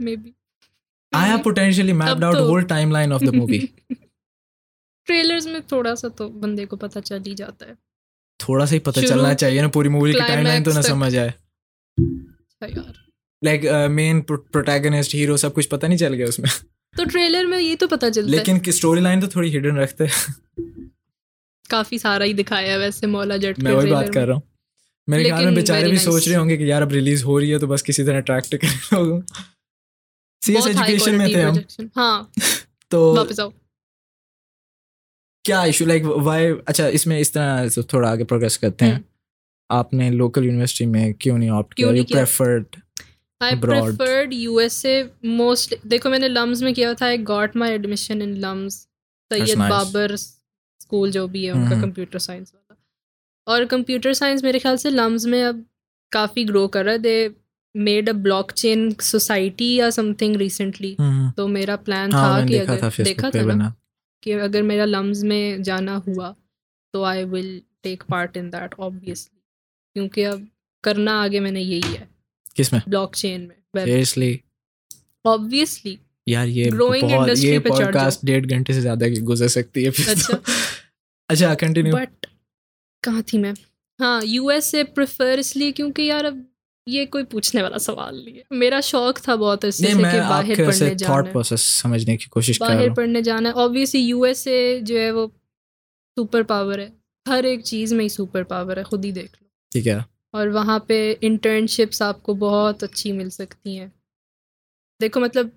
[0.16, 0.30] Maybe
[1.12, 3.60] I have potentially mapped out whole timeline of the movie
[5.08, 7.72] trailers میں تھوڑا سا تو بندے کو پتہ چل ہی جاتا ہے۔
[8.38, 11.16] تھوڑا سا ہی پتہ چلنا چاہیے نا پوری مووی کی ٹائم لائن تو نہ۔ سمجھ
[11.16, 13.03] آئے۔ اچھا یار۔
[13.44, 16.50] لائک مین پروٹیگنسٹ ہیرو سب کچھ پتہ نہیں چل گیا اس میں
[16.96, 20.04] تو ٹریلر میں یہ تو پتہ چلتا لیکن اسٹوری لائن تو تھوڑی ہڈن رکھتے
[21.68, 24.40] کافی سارا ہی دکھایا ویسے مولا جٹ میں وہی بات کر رہا ہوں.
[25.06, 25.96] میرے خیال میں بیچارے بھی.
[25.96, 28.16] سوچ رہے ہوں گے کہ یار اب ریلیز ہو رہی ہے تو بس کسی طرح
[28.16, 29.20] اٹریکٹ کریں لوگوں.
[30.42, 31.86] سی ایس ایجوکیشن میں تھے ہم.
[31.96, 32.22] ہاں.
[32.88, 33.48] تو واپس آؤ.
[35.44, 38.98] کیا ایشو لائک وائی اچھا اس میں اس طرح تھوڑا آگے پروگرس کرتے ہیں۔
[39.68, 42.64] آپ نے لوکل یونیورسٹی میں کیوں نہیں آپٹ کیا؟ Preferred
[43.40, 43.56] I.
[43.60, 47.72] Preferred U S A most دیکھو میں نے لمز میں کیا تھا I got my
[47.72, 48.74] admission in LUMS
[49.30, 49.56] Syed.
[49.68, 52.74] Babar school جو بھی ہے ان کا۔ کمپیوٹر سائنس والا۔
[53.46, 55.56] اور کمپیوٹر سائنس میرے خیال سے لمز میں اب
[56.12, 57.16] کافی گرو کر رہا ہے۔ They
[57.74, 58.14] made a
[58.54, 60.94] blockchain society یا سم تھنگ ریسنٹلی
[61.36, 63.70] تو میرا پلان ہاں تھا کہ اگر دیکھا تھا نا
[64.22, 66.32] کہ اگر میرا لمز میں جانا ہوا
[66.94, 67.48] تو I will
[67.82, 69.38] take part in that obviously
[69.96, 70.40] کیونکہ اب
[70.84, 72.04] کرنا آگے میں نے یہی ہے۔
[72.54, 74.36] کس میں؟ بلاک چین میں سیریسلی۔
[75.24, 79.88] آبویسلی یار یہ بہت یہ پوڈ۔ کاسٹ ڈیڑھ گھنٹے سے زیادہ کی گزر سکتی ہے۔
[79.88, 80.52] اچھا۔ تو۔
[81.28, 82.26] اچھا کنٹینیو بٹ
[83.02, 83.52] کہاں تھی میں؟
[84.00, 86.36] ہاں یو ایس پریفر اس لیے کیونکہ یار اب
[86.86, 90.54] یہ کوئی پوچھنے والا سوال نہیں ہے۔ میرا شوق تھا بہت اس سے کہ باہر
[90.66, 95.10] پڑھنے جانا پروسیس سمجھنے کی کوشش باہر پڑھنے جانا ہے۔ یو ایس اے جو ہے
[95.10, 95.26] وہ
[96.16, 96.88] سپر پاور ہے۔
[97.28, 100.46] ہر ایک چیز میں ہی سپر پاور ہے خود ہی دیکھ لو۔ ٹھیک ہے۔ اور
[100.46, 103.86] وہاں پہ انٹرنشپس آپ کو بہت اچھی مل سکتی ہیں
[105.00, 105.48] دیکھو مطلب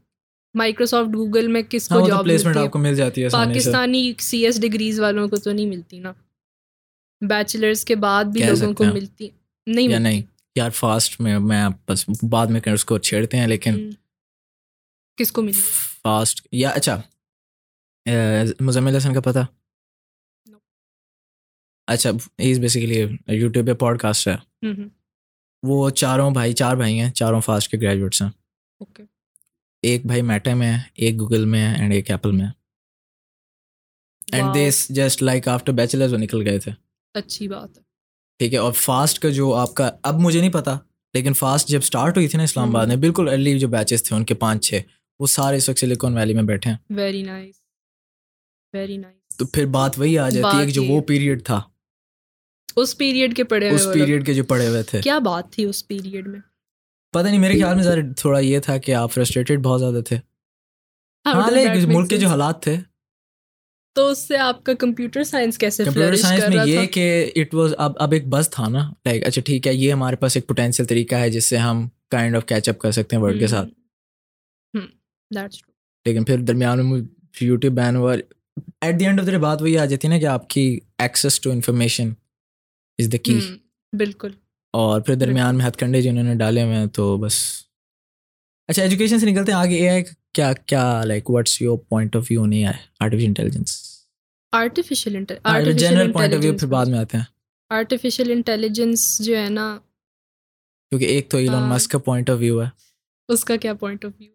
[0.53, 4.13] مائکروسافٹ گوگل میں کس ہاں کو جاب پلیسمنٹ ملتی آپ کو مل جاتی ہے پاکستانی
[4.19, 6.13] سی ایس ڈگریز والوں کو تو نہیں ملتی نا
[7.21, 9.29] بیچلرس کے بعد بھی لوگوں کو۔ ملتی
[9.67, 10.21] نہیں ملتی۔ نہیں
[10.55, 13.89] یار فاسٹ میں میں بس بعد میں اس کو چھیڑتے ہیں لیکن۔
[15.15, 15.61] کس کو ملی
[16.03, 17.01] فاسٹ یا اچھا
[18.59, 19.39] مزمل حسن کا پتہ.
[21.87, 24.67] اچھا از بیسیکلی یوٹیوب پہ پوڈ کاسٹ ہے
[25.63, 28.29] وہ چاروں بھائی چار بھائی ہیں چاروں فاسٹ کے گریجویٹس ہیں۔
[29.81, 32.51] ایک بھائی میٹا میں ہے ایک گوگل میں ہے اینڈ ایک ایپل میں ہے۔
[34.31, 36.71] And this just like after bachelor وہ نکل گئے تھے۔
[37.13, 37.81] اچھی بات ہے۔
[38.39, 40.77] ٹھیک ہے اور فاسٹ کا جو آپ کا اب مجھے نہیں پتا
[41.13, 44.15] لیکن فاسٹ جب اسٹارٹ ہوئی تھی نا اسلام آباد۔ میں بالکل ارلی جو بیچز تھے
[44.15, 44.81] ان کے پانچ چھ
[45.19, 47.55] وہ سارے اس وقت سلیکون ویلی میں بیٹھے ہیں۔ ویری نائس
[48.73, 51.61] ویری نائس تو پھر بات وہی آ جاتی ہے کہ جو وہ پیریڈ تھا۔
[52.77, 55.01] اس پیریڈ کے پڑے اس۔ پیریڈ کے جو پڑے ہوئے تھے.
[55.01, 56.39] کیا بات تھی اس پیریڈ میں؟
[57.11, 60.17] پتہ نہیں میرے خیال میں ذرا تھوڑا یہ تھا کہ آپ فرسٹریٹڈ بہت زیادہ تھے.
[61.25, 62.75] ہاں لیکن ملک کے جو؟ حالات تھے.
[63.95, 67.73] تو اس سے آپ کا کمپیوٹر سائنس کیسے کمپیوٹر سائنس میں یہ کہ اٹ واز
[67.77, 68.89] اب اب ایک بس تھا نا.
[69.05, 72.35] لائک اچھا ٹھیک ہے یہ ہمارے پاس ایک پوٹینشیل طریقہ ہے جس سے ہم کائنڈ
[72.35, 73.69] آف کیچ اپ کر سکتے ہیں ورلڈ کے ساتھ۔
[76.05, 77.01] لیکن پھر درمیان میں
[77.41, 78.15] یوٹیوب بین ہوا.
[78.81, 81.41] At the end of the بات وہی آ جاتی ہے نا کہ آپ کی access
[81.41, 82.09] to information
[82.99, 83.39] is the key
[83.93, 84.31] بالکل.
[84.73, 87.35] اور پھر درمیان میں ہتھ کنڈے جنہوں نے ڈالے ہوئے ہیں تو بس.
[88.67, 89.75] اچھا ایجوکیشن سے نکلتے ہیں آگے.
[89.75, 93.81] اے آئی کیا کیا like what's your point of view نہیں آئے artificial intelligence
[94.51, 95.23] artificial
[95.73, 97.23] general point of view پھر بعد میں آتے ہیں.
[97.69, 99.77] آرٹیفیشل انٹیلیجنس جو ہے نا
[100.91, 102.69] کیونکہ ایک تو ایلون۔ مسک کا پوائنٹ آف ویو ہے.
[103.27, 104.31] اس کا کیا پوائنٹ آف ویو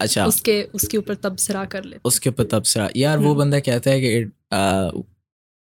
[0.00, 0.24] اچھا.
[0.24, 2.88] اس کے اس کے اوپر تبصرہ کر لیتے اس کے اوپر تبصرہ.
[2.94, 4.24] یار وہ۔ بندہ کہتا ہے کہ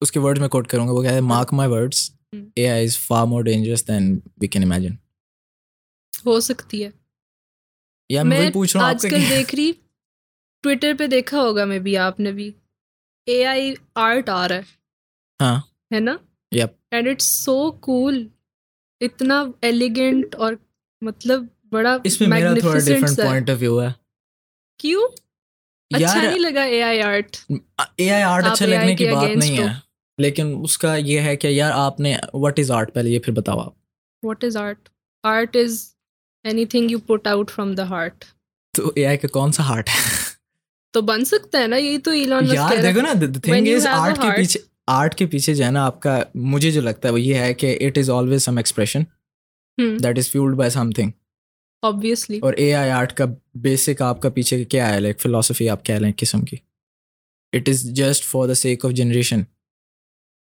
[0.00, 2.10] اس کے ورڈ میں کوٹ کروں گا وہ کہتا ہے mark my words.
[2.54, 4.92] A I is far more dangerous than we can imagine
[6.26, 6.90] ہو سکتی ہے۔
[8.08, 9.72] یا میں پوچھ رہا ہوں آج کل دیکھ رہی
[10.62, 12.52] ٹویٹر پہ دیکھا ہوگا میں بھی آپ نے بھی۔
[13.26, 14.62] اے آئی آرٹ آ رہا ہے۔
[15.40, 15.60] ہاں۔
[15.94, 16.12] ہے نا؟
[16.56, 16.68] Yep.
[16.90, 18.28] And it's so cool
[19.00, 20.54] اتنا ایلیگنٹ اور
[21.00, 23.88] مطلب بڑا اس میں میرا تھوڑا ہے۔ پوائنٹ آف ویو ہے۔
[24.78, 25.08] کیوں؟
[25.94, 27.36] اچھا نہیں لگا اے I art
[27.96, 29.89] a I art اچھا لگنے کی بات نہیں۔ ہے۔
[30.20, 33.32] لیکن اس کا یہ ہے کہ یار آپ نے وٹ از آرٹ پہلے یہ پھر
[33.32, 33.74] بتاؤ آپ۔
[34.22, 34.88] What is art
[35.24, 35.78] art is
[36.66, 38.24] anything you put out from the heart
[38.74, 39.94] تو اے آئی کا کون سا ہارٹ ہے؟
[40.94, 44.28] تو بن سکتا ہے نا یہی تو ایلان یار دیکھو نا تھنگ از آرٹ کے
[44.36, 47.34] پیچھے آرٹ کے پیچھے جو ہے نا آپ کا مجھے جو لگتا ہے وہ یہ
[47.34, 49.02] ہے کہ it is always some expression
[49.98, 51.10] that is fueled by something
[51.82, 55.84] obviously اور اے آئی آرٹ کا بیسک آپ کا پیچھے کیا ہے؟ لائک فلاسفی آپ
[55.84, 56.56] کہہ لیں قسم کی۔
[57.52, 59.42] It is just for the sake of generation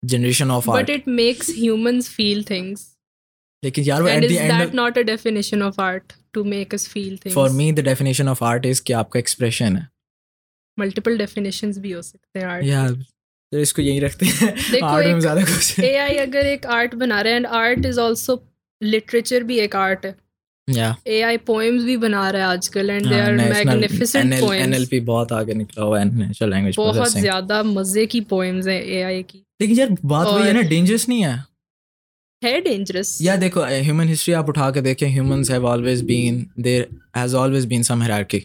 [0.02, 0.90] generation of but art.
[0.90, 2.86] It makes humans feel things
[3.62, 6.88] لیکن یار وہ at the end that not a definition of art to make us
[6.88, 9.82] feel for me the definition of art is کہ آپ کا expression ہے۔
[10.76, 12.88] Multiple definitions بھی ہو سکتے ہیں آرٹ یار
[13.52, 14.48] اس کو یہی رکھتے ہیں۔
[14.82, 17.98] آرٹ میں زیادہ کچھ۔ اے آئی اگر ایک آرٹ بنا رہا ہے and art is
[17.98, 18.34] also
[18.84, 20.12] literature بھی ایک آرٹ ہے۔
[20.68, 24.32] یا اے آئی پوئمز بھی بنا رہا ہے آج کل and they are in magnificent
[24.32, 28.68] L poems P بہت آگے نکلا ہوا ہے۔ نیچرل لینگویج بہت زیادہ مزے کی پوئمز
[28.68, 31.34] ہیں اے آئی کی۔ لیکن یار بات وہی ہے نا ڈینجرس نہیں ہے۔
[32.44, 36.82] ہے ڈینجرس یا دیکھو ہیومن ہسٹری آپ اٹھا کے دیکھیں humans have always been there
[37.16, 38.40] has always been some hierarchy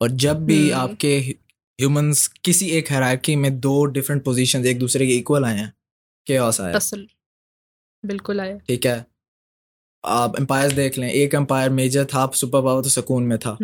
[0.00, 0.72] اور جب بھی.
[0.72, 5.58] آپ کے ہیومنس کسی ایک ہیرارکی میں دو ڈفرینٹ پوزیشن ایک دوسرے کے اکول آئے
[5.58, 5.66] ہیں
[6.26, 6.78] کیوس آیا۔
[8.02, 9.02] بالکل آیا۔ ٹھیک ہے۔
[10.02, 13.56] آپ امپائر دیکھ لیں ایک امپائر میجر تھا سپر پاور تو سکون میں تھا۔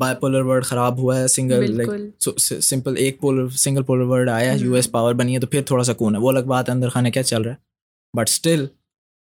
[0.00, 4.52] بائی پولر ورڈ خراب ہوا ہے سنگل لائک سمپل ایک پولر سنگل پولر ورڈ آیا۔
[4.52, 6.88] یو ایس پاور بنی ہے تو پھر تھوڑا سکون ہے؟ وہ الگ بات ہے اندر
[6.88, 7.56] خانے کیا چل رہا ہے۔
[8.16, 8.66] But still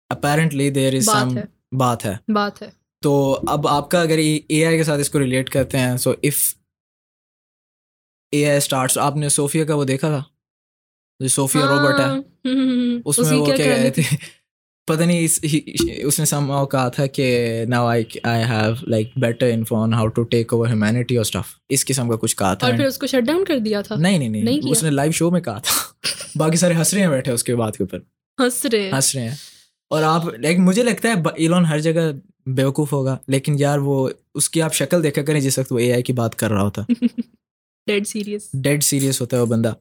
[0.10, 1.36] apparently there is some
[1.78, 2.70] بات ہے۔ بات ہے۔
[3.02, 6.14] تو اب آپ کا اگر اے آئی کے ساتھ اس کو ریلیٹ کرتے ہیں so
[6.24, 6.56] if
[8.32, 10.24] a I starts آپ نے صوفیہ کا وہ دیکھا تھا؟
[11.20, 12.18] جو صوفیہ روبوٹ ہے ہاں،
[13.06, 14.18] اس میں وہ کیا کہتے تھی؟ تھے؟
[14.86, 15.40] پتہ نہیں اس
[15.98, 20.08] اس نے سم کہا تھا کہ now I I have like better info on how
[20.08, 22.68] to take over humanity اور اسٹف اس قسم کا کچھ کہا تھا.
[22.68, 25.12] اور پھر اس کو شٹ ڈاؤن کر دیا تھا؟ نہیں نہیں نہیں اس نے لائیو
[25.12, 26.08] شو میں کہا تھا.
[26.36, 28.00] باقی سارے ہنس رہے ہیں بیٹھے اس کے بات کے اوپر.
[28.44, 29.36] ہنس رہے ہیں۔ ہنس رہے ہیں۔
[29.90, 32.12] اور آپ لائک مجھے لگتا ہے ایلون ہر جگہ
[32.46, 35.94] بیوقوف ہوگا لیکن یار وہ اس کی آپ شکل دیکھا کریں جس وقت وہ اے
[35.94, 36.82] آئی کی بات کر رہا ہوتا۔
[37.88, 39.74] ڈیڈ سیریس ڈیڈ سیریس ہوتا ہے وہ بندہ۔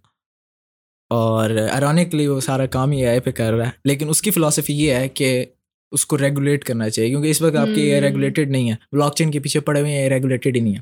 [1.12, 4.30] اور ارونکلی وہ سارا کام ہی اے آئی پہ کر رہا ہے۔ لیکن اس کی
[4.30, 5.44] فلاسفی یہ ہے کہ
[5.92, 8.08] اس کو ریگولیٹ کرنا چاہیے کیونکہ اس وقت آپ کی اے Hmm.
[8.08, 10.80] ریگولیٹڈ نہیں ہے۔ بلاک چین کے پیچھے پڑے ہوئے ہیں ریگولیٹڈ ہی نہیں ہے۔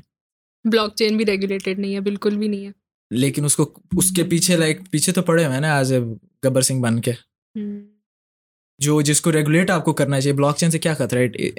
[0.69, 2.71] بلاک چین بھی ریگولیٹڈ نہیں ہے بالکل بھی نہیں ہے۔
[3.11, 5.99] لیکن اس کو اس کے پیچھے لائک پیچھے تو پڑے ہوئے ہیں نا ایز اے
[6.45, 7.79] گبر سنگھ بن کے۔ ہم،
[8.79, 11.49] جو جس کو ریگولیٹ آپ کو کرنا چاہیے بلاک چین سے کیا خطرہ ہے؟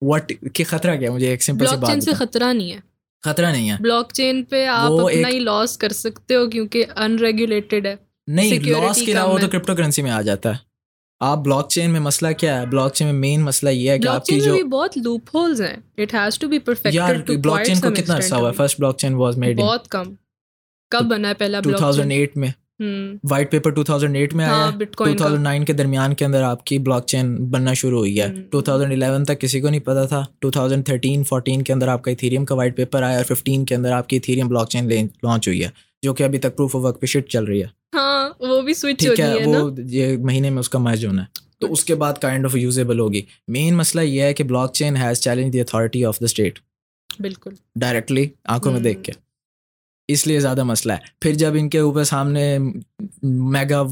[0.00, 3.70] وٹ کہ خطرہ کیا مجھے ایک سمپل چین بات سے۔ خطرہ نہیں ہے۔ خطرہ نہیں
[3.70, 7.96] ہے۔ بلاک چین پہ آپ اپنا ہی لاس کر سکتے ہو کیونکہ ان ریگولیٹڈ ہے۔
[8.26, 10.66] نہیں لاس کے علاوہ تو۔ کرپٹو کرنسی میں آ جاتا ہے۔
[11.20, 14.08] آپ بلاک چین میں مسئلہ کیا ہے؟ بلاک چین میں مین مسئلہ یہ ہے کہ
[14.08, 17.62] آپ کی چین جو بہت لوپ ہولز ہیں اٹ ہیز ٹو بی یار پرفیکٹڈ بلاک
[17.62, 20.14] چین کو کتنا عرصہ ہوا ہے؟ First blockchain was made بہت کم۔
[20.90, 22.65] کب بنا ہے پہلا بلاک 2008 میں۔ چین
[23.30, 26.64] وائٹ پیپر 2008 میں آیا ہاں بٹ کوائن کا۔ 2009 کے درمیان کے اندر آپ
[26.66, 30.24] کی بلاک چین بننا شروع ہوئی ہے۔ ہم۔ 2011 تک کسی کو نہیں پتا تھا۔
[30.44, 33.92] 2013 14 کے اندر آپ کا ایتھیریم کا وائٹ پیپر آیا اور 15 کے اندر
[33.92, 34.88] آپ کی ایتھیریم بلاک چین
[35.22, 35.68] لانچ ہوئی ہے
[36.02, 38.74] جو کہ ابھی تک پروف آف ورک پہ شٹ چل رہی ہے۔ ہاں وہ بھی
[38.74, 41.26] سوئچ ہو گئی ہے نا وہ یہ مہینے میں اس کا مرج ہونا ہے۔
[41.58, 45.20] تو اس کے بعد کائنڈ آف یوزیبل ہوگی۔ مین مسئلہ یہ ہے کہ blockchain has
[45.20, 46.58] challenge the authority of the state
[47.20, 49.25] بالکل۔ ڈائریکٹلی آنکھوں میں دیکھ۔ کے۔
[50.08, 52.58] اس لیے زیادہ مسئلہ ہے۔ پھر جب ان کے اوپر سامنے
[53.22, 53.82] میگا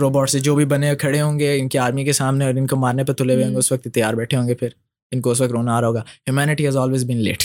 [0.00, 2.66] روبوٹ سے جو بھی بنے کھڑے ہوں گے ان کی آرمی کے سامنے اور ان
[2.66, 4.68] کو مارنے پہ تلے ہوئے ہوں گے۔ اس وقت تیار بیٹھے ہوں گے پھر
[5.10, 7.42] ان کو اس وقت رونا آ رہا ہوگا۔ Humanity has always been late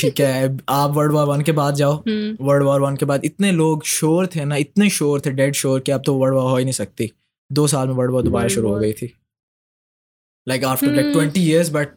[0.00, 1.96] ٹھیک ہے آپ ورلڈ وار ون کے بعد جاؤ۔
[2.38, 5.80] ورلڈ وار ون کے بعد اتنے لوگ شور تھے نا اتنے شور تھے ڈیڈ شور
[5.80, 7.06] کہ اب تو ورلڈ وار ہو ہی نہیں سکتی۔
[7.50, 8.80] دو سال میں ورلڈ وار دوبارہ شروع ہو.
[8.80, 9.08] گئی تھی۔
[10.46, 11.14] Like after like.
[11.14, 11.88] Twenty years but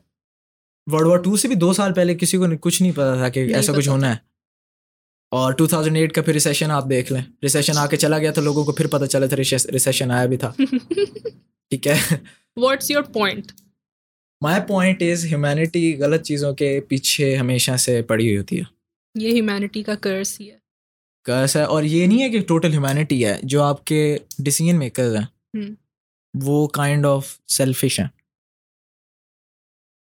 [0.92, 3.40] world war two سے بھی دو سال پہلے کسی کو کچھ نہیں پتا تھا کہ
[3.40, 4.35] ایسا کچھ ہونا ہے۔
[5.32, 8.64] اور 2008 کا پھر ریسیشن آپ دیکھ لیں۔ ریسیشن آ کے چلا گیا تو لوگوں
[8.66, 10.52] کو پھر پتہ چلا تھا ریسیشن آیا بھی تھا۔
[11.70, 11.98] ٹھیک ہے۔
[12.58, 13.52] What's your point
[14.44, 18.64] my point is humanity غلط چیزوں کے پیچھے ہمیشہ سے پڑی ہوئی ہوتی ہے۔
[19.16, 20.58] یہ ہیومینٹی کا کرس ہی ہے۔
[21.24, 25.16] کیسا ہے اور یہ نہیں ہے کہ ٹوٹل ہیومینٹی ہے جو آپ کے ڈیسیجن میکرز
[25.16, 25.76] ہیں۔
[26.44, 28.08] وہ کائنڈ آف سیلفش ہیں۔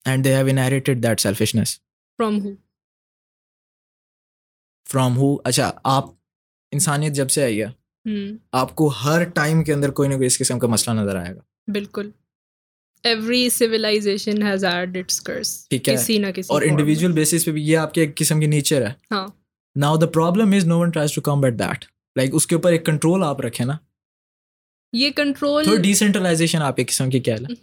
[0.05, 1.77] And they have inherited that selfishness
[2.17, 2.49] from who
[4.91, 6.05] from who اچھا آپ
[6.71, 7.67] انسانیت جب سے آئی ہے
[8.51, 11.35] آپ کو ہر ٹائم کے اندر کوئی نہ کوئی اس قسم کا مسئلہ نظر آئے
[11.35, 12.09] گا۔ بالکل۔
[13.03, 17.51] Every civilization has had its course ٹھیک ہے۔ کسی نہ کسی اور۔ انڈیویجول بیسس پہ
[17.51, 19.27] بھی یہ آپ کے ایک قسم کی نیچر ہے۔ ہاں۔
[19.75, 22.85] Now the problem is no one tries to combat that like اس کے اوپر ایک
[22.85, 23.77] کنٹرول آپ رکھیں نا۔
[24.93, 27.53] یہ کنٹرول ڈیسینٹرلائزیشن آپ ایک قسم کی کیا ہے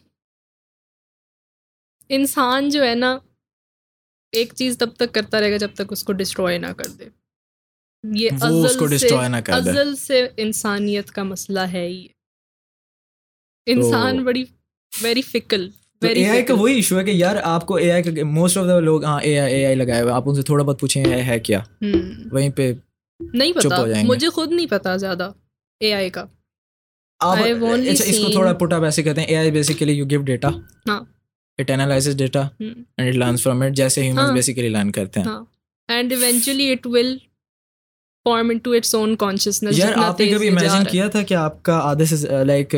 [2.08, 3.18] انسان جو ہے نا
[4.32, 7.08] ایک چیز تب تک کرتا رہے گا جب تک اس کو ڈسٹروائے نہ کر دے۔
[8.04, 8.30] یہ
[9.50, 12.06] ازل سے انسانیت کا مسئلہ ہے ہی
[13.66, 14.44] انسان بڑی
[14.92, 15.68] ویری فکل
[16.02, 18.78] اے آئی کا وہی ایشو ہے کہ یار آپ کو اے آئی موسٹ آف دا
[18.80, 21.38] لوگ ہاں اے آئی اے آئی لگائے ہوئے آپ ان سے تھوڑا بہت پوچھیں ہے
[21.38, 21.60] کیا؟
[22.32, 22.72] وہیں پہ
[23.20, 25.30] نہیں پتا مجھے خود نہیں پتا زیادہ
[25.80, 26.24] اے آئی کا۔
[27.20, 30.48] اچھا اس کو تھوڑا پٹ اپ ایسے کہتے ہیں۔ A I basically you give data
[30.88, 31.00] ہاں۔
[31.58, 35.28] It analyses data and it learns from it جیسے ہیومنز ہاں۔ بیسیکلی لرن کرتے ہیں۔
[35.88, 37.16] And eventually it will
[38.28, 41.78] form into its own consciousness یار آپ نے کبھی امیجن کیا تھا کہ آپ کا
[41.82, 42.74] آدھے سے لائک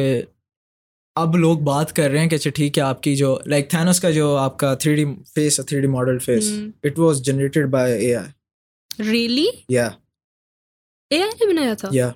[1.17, 4.01] اب لوگ بات کر رہے ہیں کہ اچھا ٹھیک ہے آپ کی جو لائک تھینوس
[4.01, 8.07] کا جو آپ کا three D face three D model face it was generated by
[8.07, 9.89] A I really یا
[11.11, 12.11] اے آئی نے بنایا تھا؟ یا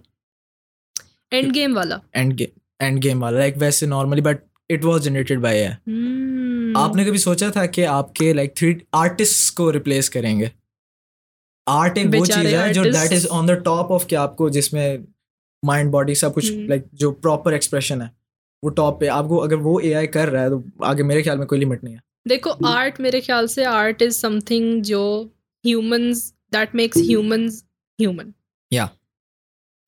[1.30, 2.42] اینڈ گیم والا۔ اینڈ
[2.78, 6.72] اینڈ گیم والا لائک ویسے normally but it was generated by A Hmm.
[6.76, 10.48] آپ نے کبھی سوچا تھا کہ آپ کے لائک تھری آرٹسٹ کو ریپلیس کریں گے؟
[11.66, 12.84] آرٹ ایک وہ چیز ہے جو.
[12.84, 14.96] That is on the top of کہ آپ کو جس میں
[15.62, 16.52] مائنڈ باڈی سب کچھ.
[16.68, 18.06] لائک جو پراپر ایکسپریشن ہے
[18.62, 21.22] وہ ٹاپ پہ آپ کو اگر وہ اے آئی کر رہا ہے تو آگے میرے
[21.22, 24.82] خیال میں کوئی لمٹ نہیں ہے دیکھو آرٹ میرے خیال سے آرٹ از سم تھنگ
[24.82, 25.02] جو
[25.64, 27.64] humans that makes humans
[27.98, 28.30] human
[28.70, 28.88] Yeah.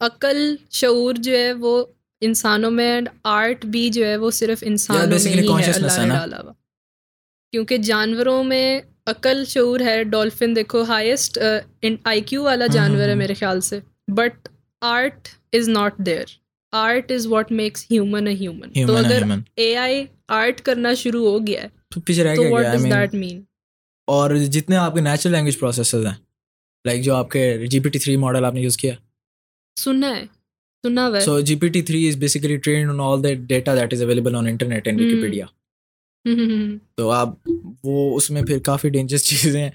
[0.01, 1.85] عقل شعور جو ہے وہ
[2.21, 6.41] انسانوں میں اینڈ آرٹ بھی جو ہے وہ صرف انسانوں میں ہی ہے اللہ۔ ڈالا
[6.41, 6.53] ہوا
[7.53, 11.38] کیونکہ جانوروں میں عقل شعور ہے ڈولفن دیکھو ہائیسٹ
[12.05, 14.49] آئی کیو والا جانور ہے۔ میرے خیال سے۔ But
[14.83, 16.25] art is not there
[16.73, 19.23] art is what makes human a human تو اگر.
[19.57, 21.69] اے آئی آرٹ کرنا شروع ہو گیا ہے
[22.37, 23.40] تو واٹ ڈز دیٹ مین
[24.09, 26.14] اور جتنے آپ کے نیچرل لینگویج پروسیسز ہیں
[26.85, 28.95] لائک جو آپ کے G P T three model آپ نے یوز کیا۔
[29.77, 30.25] سنا ہے
[30.85, 33.75] سنا ہوا ہے۔ So G P T three is basically trained on all the data
[33.75, 35.47] that is available on internet and Hmm.
[36.95, 37.29] تو آپ
[37.85, 39.71] وہ اس میں پھر کافی ڈینجرس چیزیں ہیں۔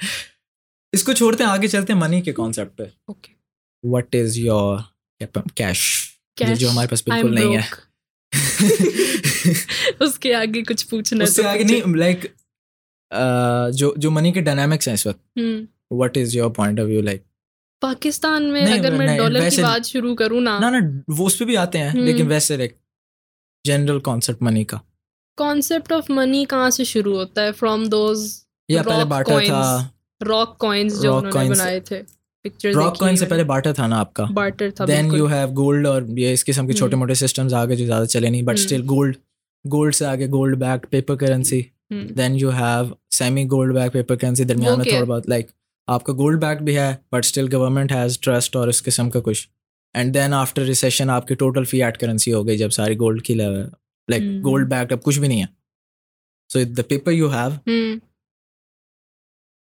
[0.91, 2.83] اس کو چھوڑتے ہیں آگے چلتے ہیں۔ منی کے کانسیپٹ پہ۔
[3.83, 4.77] وٹ از یور
[5.55, 6.11] کیش
[6.57, 7.91] جو ہمارے پاس بالکل نہیں ہے۔
[9.99, 12.25] اس کے آگے کچھ پوچھنا اس سے آگے نہیں لائک
[13.73, 15.39] جو جو منی کے ڈائنامکس ہیں اس وقت۔
[15.91, 17.23] What is your point of view like
[17.81, 21.57] Pakistan میں اگر میں ڈالر کی بات شروع کروں نا۔ نہ وہ اس پہ بھی
[21.57, 22.77] آتے ہیں۔ لیکن ویسے لائک
[23.63, 24.77] جنرل کانسیپٹ منی کا۔
[25.37, 28.23] کانسیپٹ آف منی کہاں سے شروع ہوتا ہے فرام دوز
[28.69, 29.43] یا پہلے.
[29.45, 29.89] تھا
[30.21, 31.49] راک کوائنس جو انہوں نے.
[31.49, 32.01] بنائے تھے
[32.73, 35.87] راک کوائن سے پہلے باٹا تھا نا آپ کا بارٹر تھا دین یو ہیو گولڈ
[35.87, 38.81] اور یہ اس قسم کے چھوٹے۔ موٹے سسٹمز آگے جو زیادہ چلے نہیں بٹ۔ اسٹل
[38.89, 39.17] گولڈ
[39.65, 41.61] گولڈ سے آگے gold back paper currency.
[42.17, 45.49] Then you have semi gold back paper currency درمیان میں تھوڑا بہت لائک
[45.87, 49.19] آپ کا گولڈ بیک بھی ہے but still government has trust اور اس قسم کا
[49.23, 49.47] کچھ
[49.93, 53.21] اینڈ دین آفٹر ریسیشن آپ کی ٹوٹل فی ایٹ کرنسی ہو گئی جب ساری گولڈ
[53.21, 53.33] کی
[54.07, 55.47] لائک۔ گولڈ بیک اب کچھ بھی نہیں ہے.
[56.49, 57.71] So the paper you have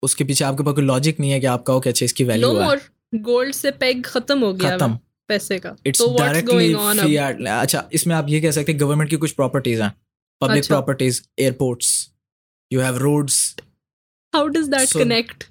[0.03, 2.05] اس کے پیچھے آپ کے پاس کوئی لاجک نہیں ہے کہ آپ کہو کہ اچھا
[2.05, 3.19] اس کی نو ویلیو ہے.
[3.27, 4.97] گولڈ سے پیگ ختم ہو گیا ختم.
[5.29, 5.73] پیسے کا.
[5.85, 6.75] اٹس ڈائریکٹلی
[7.51, 9.89] اچھا اس میں آپ یہ کہہ سکتے ہیں گورنمنٹ کی کچھ پراپرٹیز ہیں.
[10.41, 10.69] Public.
[10.69, 11.89] Properties airports
[12.71, 13.39] you have roads
[14.35, 15.45] how does that connect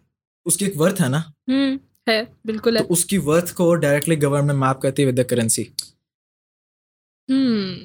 [0.46, 2.22] اس کی ایک ورتھ ہے نا؟ ہوں ہے.
[2.46, 5.64] بالکل اس کی ورتھ کو ڈائریکٹلی گورنمنٹ میپ کرتی ہے ود دا کرنسی
[7.30, 7.76] ہوں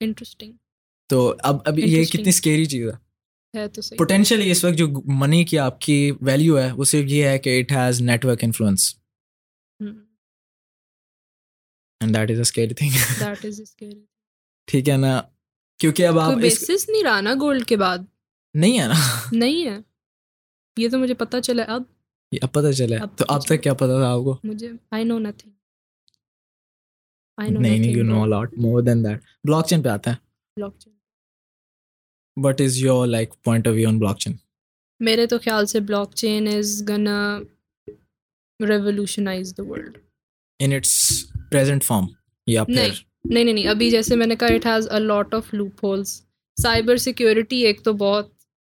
[0.00, 0.52] انٹرسٹنگ
[1.08, 2.04] تو اب اب یہ.
[2.04, 3.06] کتنی اسکیری چیز ہے۔
[3.96, 7.60] پوٹینشیلی اس وقت جو منی کی آپ کی ویلیو ہے وہ صرف یہ ہے کہ
[7.60, 8.94] it has network influence
[12.00, 14.04] and that is a scary thing that is scary
[14.66, 15.22] ٹھیک ہے نا۔
[15.78, 17.98] کیونکہ اب آپ بیسس نہیں رہا نا گولڈ کے بعد۔
[18.54, 18.94] نہیں ہے نا۔
[19.32, 19.78] نہیں ہے۔
[20.76, 21.82] یہ تو مجھے پتا چلا اب۔
[22.42, 24.70] اب پتہ چلے اب تو پتہ اب چلا۔ تک کیا پتا تھا آپ کو؟ مجھے
[24.90, 25.52] آئی نو نتھنگ
[27.38, 29.20] نہیں نہیں you know lot more than that
[29.66, 30.16] blockchain پہ آتا ہے۔
[30.78, 30.92] Blockchain
[32.36, 34.32] what is your like point of view on blockchain
[35.00, 35.80] میرے تو خیال سے
[36.14, 36.82] blockchain is
[38.60, 39.98] revolutionize the world
[40.60, 40.92] in its
[41.50, 42.04] present form
[42.46, 42.92] یا نہیں
[43.24, 46.20] نہیں نہیں ابھی جیسے میں نے کہا it has a lot of loopholes
[46.58, 48.32] cyber security ایک تو بہت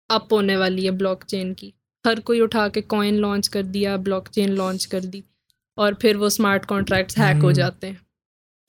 [0.09, 1.71] اپ ہونے والی ہے بلاک چین کی۔
[2.05, 5.21] ہر کوئی اٹھا کے کوائن لانچ کر دیا بلاک چین لانچ کر دی
[5.77, 7.95] اور پھر وہ اسمارٹ کانٹریکٹس ہیک ہو ہم۔ جاتے ہیں۔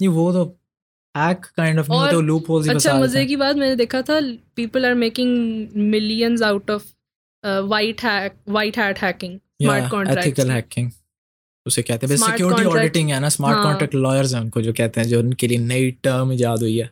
[0.03, 0.53] نہیں وہ تو
[1.15, 4.01] ہیک کائنڈ آف نہیں اور ہوتے لوپ ہولز اچھا مزے کی بات میں نے دیکھا
[4.01, 4.19] تھا
[4.55, 6.83] people are making millions out of
[7.69, 10.89] white hack white hat hacking smart contract ethical hacking
[11.65, 14.73] اسے کہتے ہیں۔ Contract- آڈیٹنگ ہے نا اسمارٹ ہاں۔ کانٹریکٹ لائرز ہیں ان کو جو
[14.73, 16.87] کہتے ہیں جو ان کے لیے نئی ٹرم ایجاد ہوئی ہے۔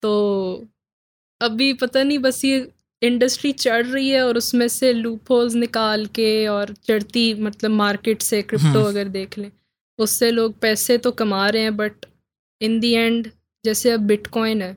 [0.00, 0.62] تو
[1.40, 2.62] ابھی پتہ نہیں بس یہ
[3.00, 7.70] انڈسٹری چڑھ رہی ہے اور اس میں سے لوپ ہولز نکال کے اور چڑھتی مطلب
[7.70, 9.50] مارکیٹ سے کرپٹو۔ اگر دیکھ لیں۔
[9.98, 12.06] اس سے لوگ پیسے تو کما رہے ہیں بٹ
[12.60, 13.28] ان دی اینڈ
[13.64, 14.74] جیسے اب بٹ کوائن ہے۔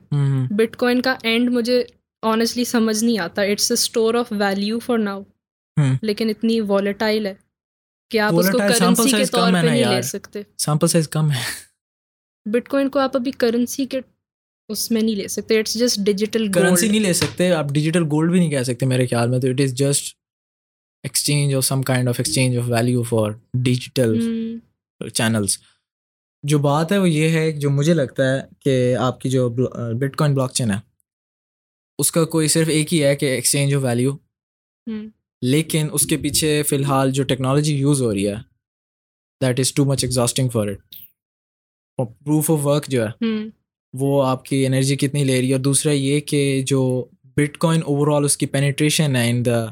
[0.50, 1.84] بٹ کوائن کا اینڈ مجھے
[2.22, 5.22] آنیسٹلی سمجھ نہیں آتا۔ It's a store of value for now.
[6.02, 7.34] لیکن اتنی والیٹائل ہے
[8.10, 11.42] کہ آپ اس کو کرنسی کے طور پہ نہیں لے۔ سکتے۔ سیمپل سائز کم ہے۔
[12.46, 14.00] بٹ کوائن کو آپ ابھی کرنسی کے
[14.68, 18.30] اس میں نہیں لے سکتے۔ اٹس جسٹ ڈیجیٹل کرنسی نہیں لے سکتے۔ آپ ڈیجیٹل گولڈ
[18.30, 20.16] بھی نہیں کہہ سکتے میرے خیال میں تو۔ It is just
[21.02, 24.18] exchange of some kind of exchange of value for digital
[25.08, 25.58] channels
[26.42, 29.48] جو بات ہے وہ یہ ہے جو مجھے لگتا ہے کہ آپ کی جو
[29.98, 30.76] بٹ کوائن بلاک چین ہے
[31.98, 34.12] اس کا کوئی صرف ایک ہی ہے کہ ایکسچینج آف ویلیو
[35.42, 38.34] لیکن اس کے پیچھے فی الحال جو ٹیکنالوجی یوز ہو رہی ہے
[39.40, 40.78] that is too much exhausting for it
[41.98, 43.26] proof of work جو ہے
[43.92, 47.80] وہ آپ کی انرجی کتنی لے رہی ہے۔ اور دوسرا یہ کہ جو بٹ کوائن
[47.84, 49.66] اوور آل اس کی پینیٹریشن ہے in the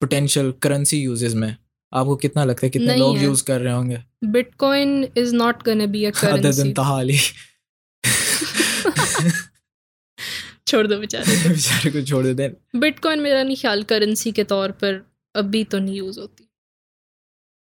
[0.00, 1.50] potential currency uses میں
[1.92, 3.96] آپ کو کتنا لگتا ہے کتنے لوگ۔ یوز کر رہے ہوں گے؟
[4.56, 6.10] Bitcoin is not gonna be
[6.76, 7.16] تحالی
[10.66, 14.70] چھوڑ دو بیچارے بیچارے کو چھوڑ ہیں۔ بٹ کوائن میرا نہیں خیال کرنسی کے طور
[14.70, 14.98] پر
[15.34, 16.44] ابھی تو نہیں یوز ہوتی۔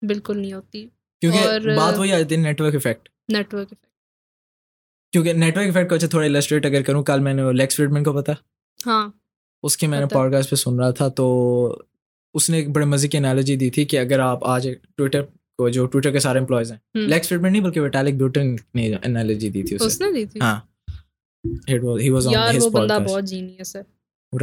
[0.07, 0.87] بالکل نہیں ہوتی۔
[1.21, 3.73] کیونکہ بات وہی ہے network effect network
[5.11, 8.03] کیونکہ نیٹ ورک افیکٹ کو اچھا تھوڑا السٹریٹ اگر کروں کل میں نے لیکس فریڈمن
[8.03, 8.33] کو پتا؟
[8.85, 9.09] ہاں
[9.63, 11.25] اس کی میں نے۔ پوڈ کاسٹ پہ سن رہا تھا تو
[12.35, 15.21] اس نے ایک بڑے مزے کی انالوجی دی تھی کہ اگر آپ آج ٹویٹر
[15.57, 19.49] کو جو ٹویٹر کے سارے امپلائز ہیں۔ لیکس فریڈمن نہیں بلکہ وٹالک بیوٹن نے انالوجی
[19.49, 20.59] دی تھی اس نے دی تھی۔ ہاں۔
[21.69, 23.81] ہی واز یار وہ بندہ بہت جینیس ہے۔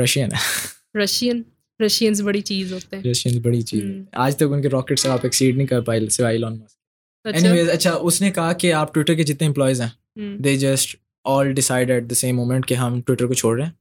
[0.03, 1.43] رشین ہے۔ رشین
[1.85, 3.83] رشینز بڑی چیز ہوتے ہیں۔ رشین بڑی چیز۔
[4.13, 6.77] آج تک ان کے راکٹ سے آپ ایکسیڈ نہیں کر پائے سوائے ایلون مسک
[7.25, 10.57] اچھا۔ اینی ویز اچھا اس نے کہا کہ آپ ٹویٹر کے جتنے امپلائیز ہیں they
[10.57, 13.73] just all decide at the same moment کہ ہم ٹویٹر کو چھوڑ رہے ہیں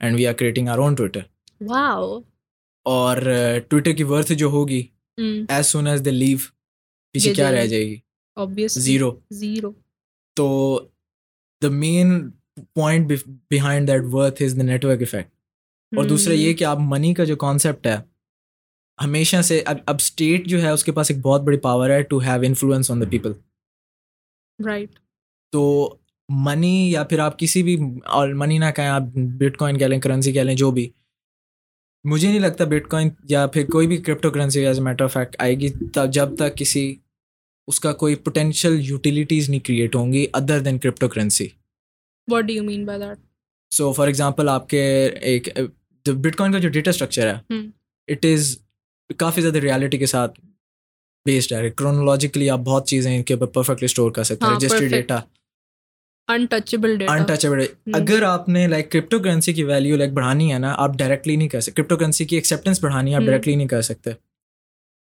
[0.00, 1.20] and we are creating our own Twitter
[1.60, 2.20] wow
[2.88, 3.16] اور
[3.68, 4.86] ٹویٹر کی ورتھ جو ہوگی
[5.48, 6.38] ایز سون ایز دے لیو
[7.14, 9.70] پیچھے کیا رہ۔ جائے گی؟ زیرو زیرو
[10.36, 10.48] تو
[11.62, 12.30] the main
[12.74, 13.12] point
[13.50, 15.32] behind that worth is the network effect
[15.92, 17.96] اور دوسرا یہ کہ آپ منی کا جو کانسیپٹ ہے
[18.98, 22.02] ہمیشہ سے اب اب اسٹیٹ جو ہے اس کے پاس ایک بہت بڑی پاور ہے
[22.02, 23.32] to have influence on the people
[24.58, 24.98] right
[25.52, 25.96] تو
[26.28, 30.00] منی یا پھر آپ کسی بھی اور منی نہ کہیں آپ بٹ کوائن کہہ لیں
[30.00, 30.90] کرنسی کہہ لیں جو بھی
[32.08, 35.12] مجھے نہیں لگتا بٹ کوائن یا پھر کوئی بھی crypto currency as a matter of
[35.12, 36.94] fact آئے گی تب جب تک کسی
[37.68, 41.48] اس کا کوئی پوٹینشیل یوٹیلیٹیز نہیں کریٹ ہوں گی other than crypto currency
[42.28, 43.18] what do you mean by that
[43.72, 44.82] so for example آپ کے
[45.22, 45.48] ایک
[46.06, 47.58] بٹ کوائن کا جو ڈیٹا اسٹرکچر ہے۔
[48.08, 48.56] اٹ از
[49.18, 50.40] کافی زیادہ ریالٹی کے ساتھ
[51.26, 54.56] بیسڈ ہے کرونالوجیکلی آپ بہت چیزیں ان کے اوپر پرفیکٹلی اسٹور کر سکتے ہیں ہاں،
[54.56, 55.00] registered perfect.
[55.00, 55.20] Data
[56.28, 57.60] untouchable untouchable
[57.92, 61.48] اگر آپ نے لائک کرپٹو کرنسی کی ویلیو لائک بڑھانی ہے نا آپ ڈائریکٹلی نہیں
[61.48, 61.72] کر سکتے.
[61.72, 64.10] کرپٹو کرنسی کی ایکسیپٹنس بڑھانی ہے آپ۔ ڈائریکٹلی نہیں کر سکتے.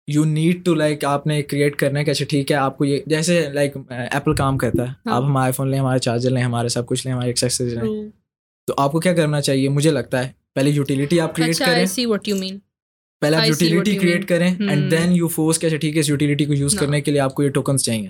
[0.08, 2.86] یو نیڈ ٹو لائک آپ نے کریٹ کرنا ہے کہ اچھا ٹھیک ہے آپ کو
[2.86, 4.88] یہ جیسے لائک ایپل کام کرتا ہے.
[5.06, 8.10] ہاں۔ آپ ہمارے فون لیں ہمارے چارجر لیں ہمارے سب کچھ لیں ہمارے ایکسیسریز لیں.
[8.68, 11.76] تو آپ کو کیا کرنا چاہیے؟ مجھے لگتا ہے پہلے یوٹیلیٹی آپ کریٹ اچھا کریں.
[11.76, 12.58] آئی
[13.22, 14.28] پہلے آپ یوٹیلیٹی کریٹ.
[14.28, 16.76] کریں۔ اینڈ دین یو فورس کہ اچھا ٹھیک ہے اس یوٹیلیٹی کو یوز.
[16.76, 18.10] کرنے کے لیے آپ کو یہ ٹوکنس چاہیے.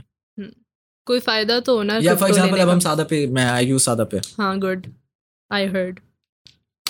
[1.06, 4.04] کوئی فائدہ تو ہونا یا فار ایگزامپل اب۔ ہم سادہ پہ میں آئی یوز سادہ
[4.12, 4.88] پہ۔ ہاں گڈ
[5.50, 6.00] آئی ہرڈ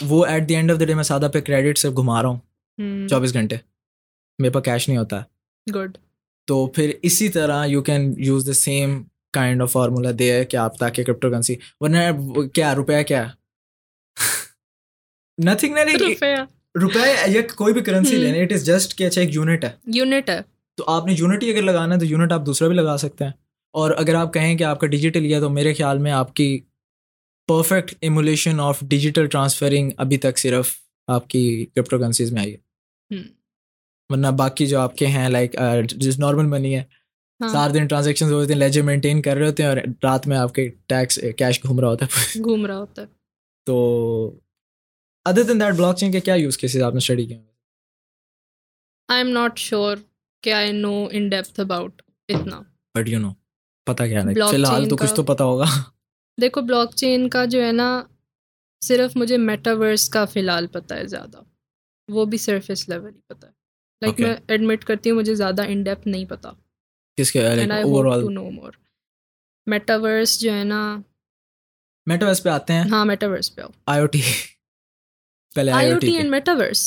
[0.02, 3.08] وہ at the end of the day میں سادہ پہ کریڈٹ سے گھما رہا ہوں
[3.08, 3.56] چوبیس گھنٹے۔
[4.40, 5.22] میرے پاس کیش نہیں ہوتا۔
[5.76, 5.98] گڈ
[6.48, 9.04] تو پھر اسی طرح you can use the same
[9.34, 11.98] kind of formula دے ہے کہ آپ تاکہ کرپٹو کرنسی ورنہ
[12.54, 13.28] کیا روپیہ کیا؟
[15.46, 16.16] نتھنگ نہیں
[16.82, 20.30] روپے یا کوئی بھی کرنسی۔ لینے اٹ از جسٹ کہ اچھا ایک یونٹ ہے۔ یونٹ
[20.30, 20.40] ہے۔
[20.78, 23.24] تو آپ نے یونٹ ہی اگر لگانا ہے تو یونٹ آپ دوسرا بھی لگا سکتے
[23.26, 23.32] ہیں۔
[23.76, 26.48] اور اگر آپ کہیں کہ آپ کا ڈیجیٹل لیا تو میرے خیال میں آپ کی
[27.50, 30.72] perfect emulation of digital transferring ابھی تک صرف
[31.08, 33.18] آپ کی کرپٹو کرنسیز میں آئی ہے۔
[34.10, 35.56] ورنہ باقی جو آپ کے ہیں لائک
[35.96, 36.84] جس نارمل منی ہے
[37.40, 40.38] ہاں، سارے دن ٹرانزیکشن ہوتے ہیں لیجر مینٹین کر رہے ہوتے ہیں اور رات میں
[40.38, 43.08] آپ کے ٹیکس کیش گھوم رہا ہوتا ہے۔ گھوم رہا ہوتا ہے۔
[43.68, 43.76] تو
[45.26, 47.38] other than that blockchain کے کیا یوز کیسز آپ نے اسٹڈی کیا
[49.10, 49.98] آئی ایم ناٹ شیور
[50.44, 52.62] کہ I know in depth about اتنا۔
[52.96, 53.32] بٹ یو نو
[53.88, 55.66] پتا کیا نہیں فی الحال تو کچھ تو پتا ہوگا۔
[56.42, 57.88] دیکھو بلاک چین کا جو ہے نا
[58.82, 61.42] صرف مجھے میٹاورس کا فی الحال پتہ ہے زیادہ۔
[62.10, 63.52] وہ بھی سرفیس لیول ہی پتہ ہے۔
[64.02, 64.20] لائک.
[64.20, 66.48] میں ایڈمٹ کرتی ہوں مجھے زیادہ ان ڈیپتھ نہیں پتہ
[67.18, 68.72] کس کے نو مور
[69.68, 70.82] میٹاورس جو ہے نا
[72.08, 74.22] میٹاورس پہ آتے ہیں؟ ہاں میٹاورس پہ آؤ۔ آئی او ٹی
[75.56, 76.82] پہلے I O T and metaverse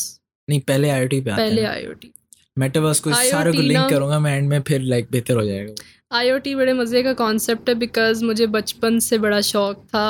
[0.49, 2.11] نہیں پہلے آئی او ٹی پہ پہلے آئی او ٹی
[2.57, 5.69] میٹاورس کو سارے کو لنک کروں گا میں اینڈ میں پھر لائک بہتر ہو جائے
[5.69, 5.73] گا۔
[6.11, 10.07] آئی او ٹی بڑے مزے کا کانسیپٹ ہے بیکاز مجھے بچپن سے بڑا شوق تھا۔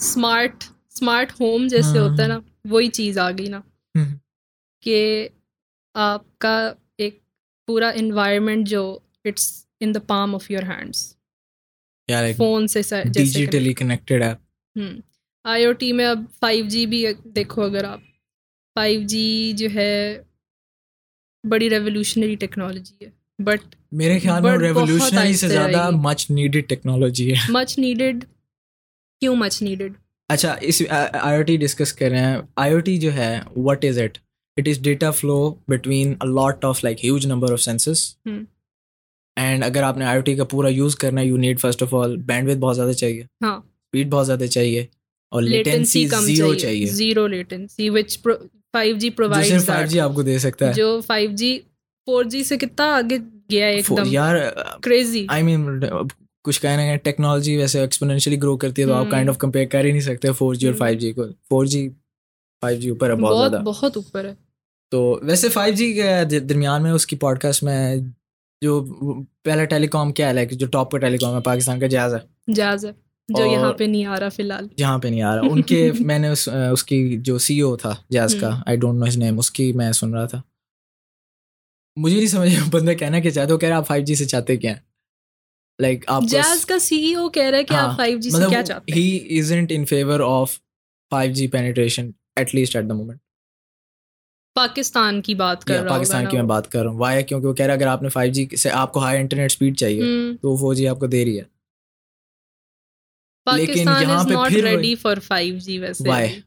[0.00, 3.60] اسمارٹ اسمارٹ ہوم جیسے ہاں۔ ہوتا ہے نا وہی چیز آ گئی نا۔
[3.94, 4.04] ہوں۔
[4.82, 5.28] کہ
[5.94, 6.54] آپ کا
[6.98, 7.18] ایک
[7.68, 8.82] پورا انوائرمنٹ جو
[9.24, 9.44] it's
[9.80, 11.00] in the palm of your hands
[12.36, 12.80] phone سے
[13.14, 14.22] digitally connected
[15.44, 17.04] I O T میں اب فائیو جی بھی
[17.34, 18.00] دیکھو اگر آپ۔
[18.76, 19.24] فائیو جی
[19.56, 19.92] جو ہے
[21.44, 27.36] بڑی ریولیوشنری ٹیکنالوجی ہے۔ بٹ میرے خیال میں ریولیوشنری سے زیادہ۔ مچ نیڈیڈ ٹیکنالوجی ہے۔
[27.48, 28.24] مچ نیڈیڈ
[29.20, 29.92] کیوں مچ نیڈیڈ
[30.28, 30.82] اچھا اس
[31.20, 34.18] آئی او ٹی ڈسکس کر رہے ہیں۔ آئی او ٹی جو ہے what is it
[34.56, 38.16] it is data flow between lot of like huge number of sensors.
[39.36, 41.82] And اگر آپ نے آئی او ٹی کا پورا یوز کرنا ہے you need first
[41.82, 42.16] of all
[42.48, 44.86] bandwidth بہت زیادہ چاہیے۔ ہاں۔ اسپیڈ بہت زیادہ چاہیے۔
[45.30, 48.18] اور لیٹنسی زیرو چاہیے۔ Zero latency which
[48.72, 51.58] five G provide five G آپ کو دے سکتا ہے۔ جو فائیو جی
[52.06, 53.18] فور جی سے کتنا آگے
[53.52, 54.36] گیا ایک دم یار
[54.82, 55.80] کریزی آئی مین
[56.44, 59.84] کچھ کہنا ہے ٹیکنالوجی ویسے ایکسپونینشلی گرو کرتی ہے تو آپ۔ کائنڈ آف کمپیئر کر
[59.84, 61.88] ہی نہیں سکتے فور جی اور۔ فائیو جی کو۔ فور جی
[62.60, 64.34] فائیو جی اوپر ہے بہت زیادہ۔ بہت اوپر ہے۔
[64.90, 67.96] تو ویسے فائیو جی کے درمیان میں اس کی پوڈ کاسٹ میں
[68.62, 68.84] جو
[69.42, 72.14] پہلا ٹیلی کام کیا ہے لائک جو ٹاپ کا ٹیلی کام ہے پاکستان کا جہاز
[72.14, 72.90] ہے۔ جاز ہے۔
[73.28, 75.92] جو یہاں پہ نہیں آ رہا فی الحال۔ جہاں پہ نہیں آ رہا۔ ان کے
[76.00, 76.28] میں نے
[76.72, 79.72] اس کی جو سی او تھا جہاز کا۔ آئی ڈونٹ نو ہز نیم اس کی
[79.72, 80.40] میں سن رہا تھا۔
[81.96, 84.56] مجھے نہیں سمجھ بندہ کہنا کیا چاہتے وہ کہہ رہا آپ فائیو جی سے چاہتے
[84.56, 84.74] کیا
[85.78, 88.48] لائک آپ جاز کا سی او کہہ رہا ہے کہ ہاں، آپ فائیو جی سے
[88.50, 90.58] کیا چاہتے ہیں؟ He isn't in favour of
[91.12, 93.20] five G penetration at least at the moment
[94.56, 97.66] Pakistan کی بات کر رہا پاکستان کی میں بات کر رہا ہوں۔ کیونکہ وہ کہہ
[97.66, 100.02] رہا ہے اگر آپ نے فائیو جی سے آپ کو ہائی انٹرنیٹ اسپیڈ چاہیے
[100.42, 101.44] تو وہ فور جی آپ کو دے رہی ہے۔
[103.46, 106.38] لیکن یہاں پہ پھر۔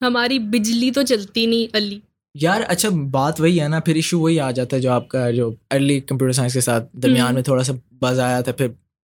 [0.00, 1.98] ہماری بجلی تو چلتی نہیں علی۔
[2.34, 5.30] یار اچھا بات وہی ہے نا پھر ایشو وہی آ جاتا ہے جو آپ کا
[5.30, 8.68] جو ارلی کمپیوٹر سائنس کے ساتھ درمیان میں تھوڑا سا بز آیا تھا پھر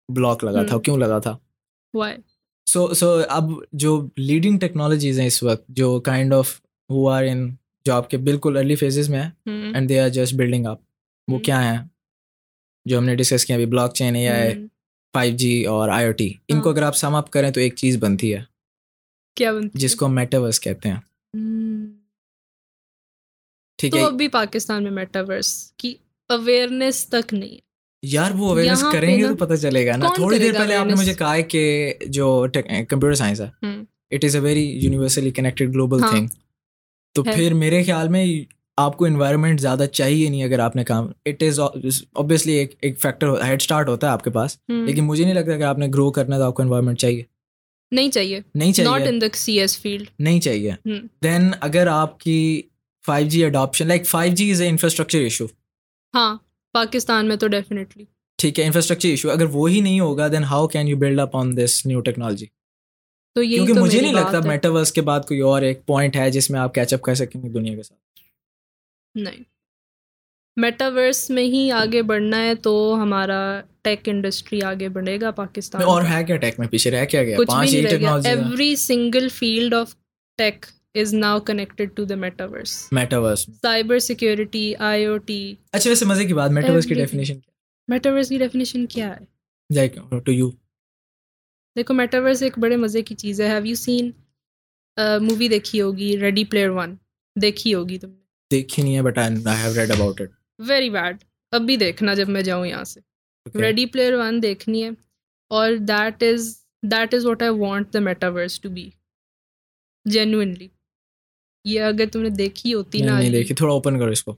[0.09, 1.37] بلاک لگا تھا کیوں لگا تھا؟
[2.67, 6.61] سو سو اب جو لیڈنگ ٹیکنالوجیز ہیں اس وقت جو kind of
[6.91, 7.49] who are in
[7.85, 9.31] جو آپ کے بالکل ارلی فیزز میں ہیں
[9.75, 10.79] and they are just building up
[11.29, 11.79] وہ کیا ہیں؟
[12.85, 14.55] جو ہم نے ڈسکس کیا ابھی بلاک چین اے آئی
[15.15, 17.61] فائیو جی اور آئی او ٹی ان کو ہاں۔ اگر آپ سم اپ کریں تو
[17.61, 18.41] ایک چیز بنتی ہے۔
[19.37, 20.97] کیا بنتی جس کو میٹاورس کہتے ہیں۔
[23.81, 25.95] ٹھیک تو ہے ابھی پاکستان میں میٹاورس کی
[26.29, 27.59] اویئرنیس تک نہیں ہے
[28.03, 30.95] یار وہ اویئرنیس کریں گے تو پتہ چلے گا نا تھوڑی دیر پہلے آپ نے؟
[30.95, 32.47] مجھے کہا ہے کہ جو
[32.89, 33.67] کمپیوٹر سائنس ہے۔
[34.11, 36.01] It is a very universally connected global.
[36.11, 36.27] Thing
[37.15, 38.27] تو۔ پھر میرے خیال میں
[38.77, 41.61] آپ کو انوائرمنٹ زیادہ چاہیے نہیں اگر آپ نے کام اٹ از
[42.13, 45.57] اوبیسلی ایک ایک فیکٹر ہیڈ اسٹارٹ ہوتا ہے آپ کے پاس۔ لیکن مجھے نہیں لگتا
[45.57, 47.23] کہ آپ نے گرو کرنا تو آپ کو انوائرمنٹ چاہیے
[47.91, 50.73] نہیں چاہیے نہیں ناٹ چاہیے ان دا سی ایس فیلڈ نہیں چاہیے۔
[51.25, 52.63] دین اگر آپ کی
[53.07, 55.47] five G adoption like five G is a infrastructure issue
[56.15, 56.37] ہاں
[56.75, 58.05] پاکستان میں تو ڈیفینیٹلی
[58.39, 61.57] ٹھیک ہے انفراسٹرکچر ایشو اگر وہی نہیں ہوگا then how can you build up on
[61.57, 62.47] this new technology
[63.37, 66.51] تو یہی کیونکہ مجھے نہیں لگتا۔ میٹاورس کے بعد کوئی اور ایک پوائنٹ ہے جس
[66.51, 68.01] میں آپ کیچ اپ کر سکیں گے دنیا کے ساتھ۔
[69.15, 69.43] نہیں۔
[70.57, 72.73] میٹاورس میں ہی آگے بڑھنا ہے تو
[73.03, 77.25] ہمارا ٹیک انڈسٹری آگے بڑھے گا پاکستان۔ اور۔ ہے کیا ٹیک میں پیچھے؟ رہ کیا
[77.25, 77.87] گیا؟ He
[78.25, 79.95] every single field of
[80.39, 86.05] tech is now connected to the metaverse metaverse cyber security I O T اچھا ویسے
[86.05, 86.95] مزے کی بات میٹاورس کی.
[86.95, 87.53] ڈیفینیشن کیا؟
[87.89, 90.51] میٹاورس کی ڈیفینیشن کیا ہے؟ ٹو یو
[91.77, 94.11] دیکھو میٹاورس ایک بڑے مزے کی چیز ہے۔ ہیو یو سین
[95.27, 96.95] مووی دیکھی ہوگی؟ ریڈی پلیئر ون
[97.37, 98.19] دیکھی ہوگی تم نے؟
[98.51, 102.29] دیکھی نہیں ہے but I have read about it very bad اب بھی دیکھنا جب
[102.29, 103.01] میں جاؤں یہاں سے۔
[103.47, 104.89] ریڈی پلیئر ون دیکھنی ہے
[105.51, 108.89] اور that is that is what I want the metaverse to be
[110.07, 110.69] genuinely
[111.65, 114.37] یہ اگر تم نے دیکھی ہوتی نا نہیں دیکھی تھوڑا اوپن کرو اس کو۔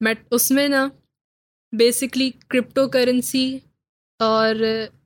[0.00, 0.88] میٹ اس میں نا
[1.72, 3.58] بیسکلی کرپٹو کرنسی
[4.18, 4.54] اور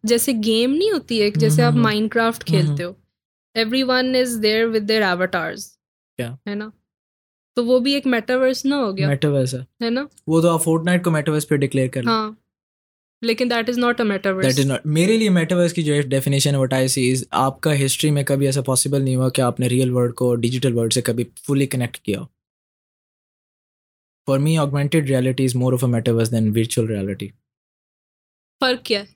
[0.03, 2.93] جیسے گیم نہیں ہوتی ہے جیسے آپ۔ مائنڈ کرافٹ کھیلتے ہو۔
[3.83, 5.79] Everyone is there with their avatars?
[6.19, 6.69] ہے نا؟
[7.55, 10.85] تو وہ بھی ایک میٹاورس نہ ہو گیا میٹاورس ہے۔ نا؟ وہ تو آپ فورٹ
[10.85, 12.33] نائٹ کو میٹاورس پہ ڈکلیئر کر ہاں۔
[13.23, 16.51] لیکن that is not a that metaverse is not میرے لیے میٹاورس کی جو ڈیفینیشن
[16.51, 19.41] ہے وٹ آئی سی از آپ کا ہسٹری میں کبھی ایسا پاسبل نہیں ہوا کہ
[19.41, 22.21] آپ نے ریئل ورلڈ کو ڈیجیٹل ورلڈ سے کبھی فلی کنیکٹ کیا
[24.29, 27.29] for me augmented reality is more of a metaverse than virtual reality
[28.61, 29.07] فرق کیا ہے؟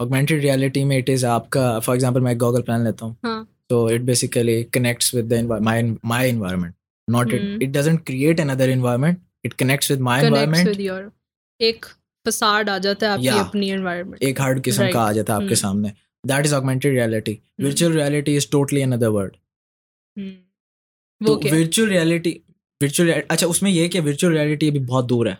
[0.00, 3.86] آگمنٹڈ ریالٹی میں اٹ از آپ کا فار ایگزامپل میں گوگل پلان لیتا ہوں۔ تو
[3.86, 6.74] it basically connects with my environment
[7.08, 10.80] not ہوں۔ It doesn't create another environment it connects with my environment
[11.60, 11.86] ایک
[12.28, 13.28] فساد آ جاتا ہے آپ کی.
[13.30, 14.90] اپنی انوائرمنٹ ایک ہارڈ قسم.
[14.92, 15.88] کا آ جاتا ہے آپ کے ہوں۔ سامنے.
[16.24, 19.36] That is augmented reality virtual reality is totally in other world
[21.20, 22.32] وہ تو کیا ورچوئل ریالٹی
[22.80, 25.34] ورچوئل اچھا اس میں یہ کہ ورچوئل ریالٹی ابھی بہت دور ہے.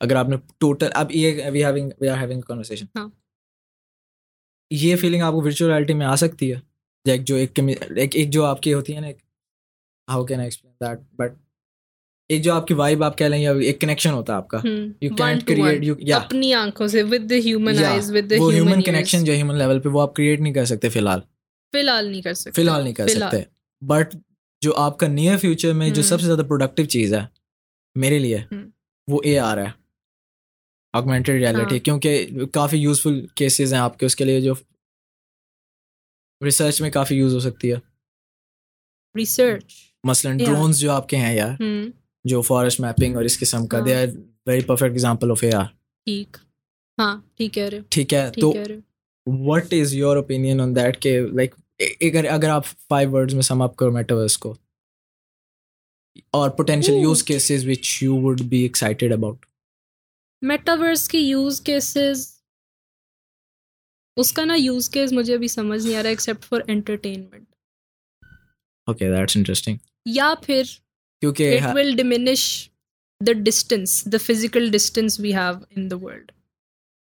[0.00, 3.08] اگر آپ نے ٹوٹل اب یہ we having we are having conversation ہاں۔
[4.70, 6.58] یہ فیلنگ آپ کو ورچوئل ریالٹی میں آ سکتی ہے.
[7.06, 7.58] لائک جو ایک
[7.96, 9.08] ایک ایک جو آپ کی ہوتی ہے نا
[10.08, 11.32] how can I explain that but
[12.30, 14.58] ایک جو آپ کی وائب آپ کہہ لیں یا ایک کنیکشن ہوتا ہے آپ کا.
[15.00, 18.54] یو کینٹ کریٹ یو یا اپنی آنکھوں سے with the human eyes with the human
[18.54, 21.20] human connection جو ہیومن لیول پہ وہ آپ کریٹ نہیں کر سکتے فی الحال.
[21.72, 22.50] فی الحال نہیں کر سکتے.
[22.50, 23.42] فی الحال نہیں کر سکتے.
[23.86, 24.16] بٹ
[24.60, 27.20] جو آپ کا نیئر فیوچر میں جو۔ سب سے زیادہ پروڈکٹیو چیز ہے
[27.94, 28.38] میرے لیے۔
[29.08, 29.80] وہ اے آر ہے.
[30.92, 34.54] آگمنٹڈ ریالٹی ہاں۔ کیونکہ کافی یوزفل کیسز ہیں آپ کے اس کے لیے جو
[36.44, 37.76] ریسرچ میں کافی یوز ہو سکتی ہے.
[39.16, 39.74] ریسرچ
[40.04, 40.36] مثلاً.
[40.36, 41.62] ڈرونز جو آپ کے ہیں یار.
[42.24, 44.06] جو فارسٹ میپنگ اور اس قسم کا۔ They are
[44.46, 45.64] very perfect example of A R
[46.06, 46.36] ٹھیک.
[46.98, 47.16] ہاں
[48.12, 48.52] ہے تو
[49.26, 51.54] what is your opinion on that کہ لائک
[52.00, 54.54] اگر اگر آپ فائیو ورڈز میں سم اپ کرو میٹاورس کو
[56.30, 56.94] اور potential.
[56.94, 59.46] Use cases which you would be excited about
[60.42, 62.26] metaverse کے یوز کیسز
[64.16, 67.48] اس کا نا یوز کیس مجھے ابھی سمجھ نہیں آ رہا except for entertainment
[68.86, 70.62] okay that's interesting یا پھر
[71.22, 72.42] کیونکہ it will diminish
[73.20, 76.32] the distance the physical distance we have in the world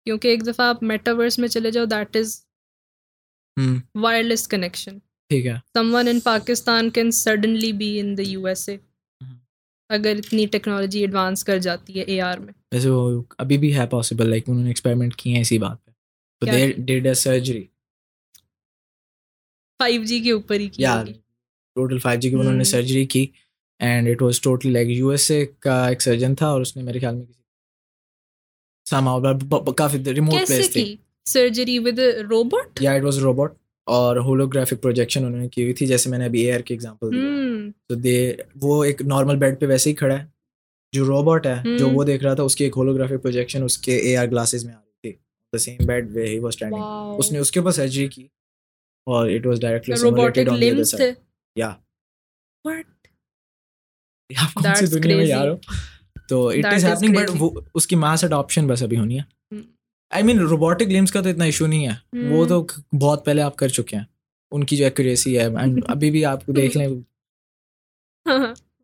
[0.07, 2.41] کیونکہ ایک دفعہ آپ میٹاورس میں چلے جاؤ دیٹ از
[3.95, 5.55] وائرلیس کنیکشن ٹھیک ہے۔
[5.95, 8.77] Someone in Pakistan can suddenly be in the U S A
[9.91, 13.87] اگر اتنی ٹیکنالوجی ایڈوانس کر جاتی ہے اے آر میں۔ ویسے وہ ابھی بھی ہے
[13.91, 15.91] پاسبل لائک انہوں نے ایکسپیریمنٹ کیے ہیں اسی بات پہ۔
[16.43, 16.71] تو they?
[16.87, 17.65] Did a surgery
[19.81, 20.85] five G کے اوپر ہی کی
[21.77, 23.27] ٹوٹل فائیو جی کی انہوں نے۔ سرجری کی۔
[23.79, 26.83] And it was totally like U S A کا ایک سرجن تھا اور اس نے
[26.83, 27.43] میرے خیال میں کسی
[29.77, 33.53] کافی ریموٹ پلیس تھی۔ سرجری ود روبوٹ یا اٹ واز روبوٹ
[33.87, 37.17] اور ہولوگرافک پروجیکشن انہوں نے کی ہوئی تھی جیسے میں نے ابھی کی ایگزامپل دی۔
[37.89, 40.27] تو دے وہ ایک نارمل بیڈ پہ ویسے ہی کھڑا ہے۔
[40.93, 43.97] جو روبوٹ ہے جو۔ وہ دیکھ رہا تھا اس کی ایک ہولوگرافک پروجیکشن اس کے
[43.97, 45.13] اے آر گلاسز میں آ رہی تھی۔
[45.53, 46.83] The same bed way he was standing.
[47.19, 48.23] اس نے اس کے اوپر سرجری کی
[49.07, 50.95] اور اٹ واز ڈائریکٹلی روبوٹک لمس
[51.57, 51.75] یا
[52.69, 52.83] What?
[54.31, 55.27] آپ کون سی دنیا میں.
[55.27, 55.57] یار ہو
[56.29, 57.31] تو it is is happening but.
[57.39, 59.23] وہ اس کی ماس اڈاپشن بس ابھی ہونی ہے.
[60.13, 61.93] آئی مین روبوٹک لمس کا تو اتنا ایشو نہیں ہے
[62.31, 62.49] وہ Hmm.
[62.49, 62.67] تو
[63.01, 64.05] بہت پہلے آپ کر چکے ہیں
[64.53, 65.45] ان کی جو ایکوریسی ہے
[65.89, 66.89] ابھی بھی آپ کو دیکھ لیں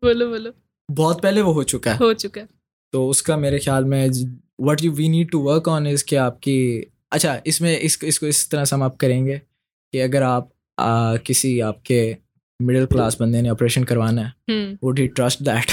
[0.03, 0.51] بولو بولو
[0.89, 2.45] بہت پہلے وہ ہو چکا ہے ہو چکا ہے
[2.93, 4.07] تو اس کا میرے خیال میں
[4.59, 7.97] what you we need to work on is کہ آپ کی اچھا اس میں اس
[8.01, 9.37] اس کو اس طرح سم اپ کریں گے
[9.93, 10.47] کہ اگر آپ
[11.23, 12.13] کسی آپ کے
[12.59, 15.71] مڈل کلاس بندے نے آپریشن کروانا ہے would he trust that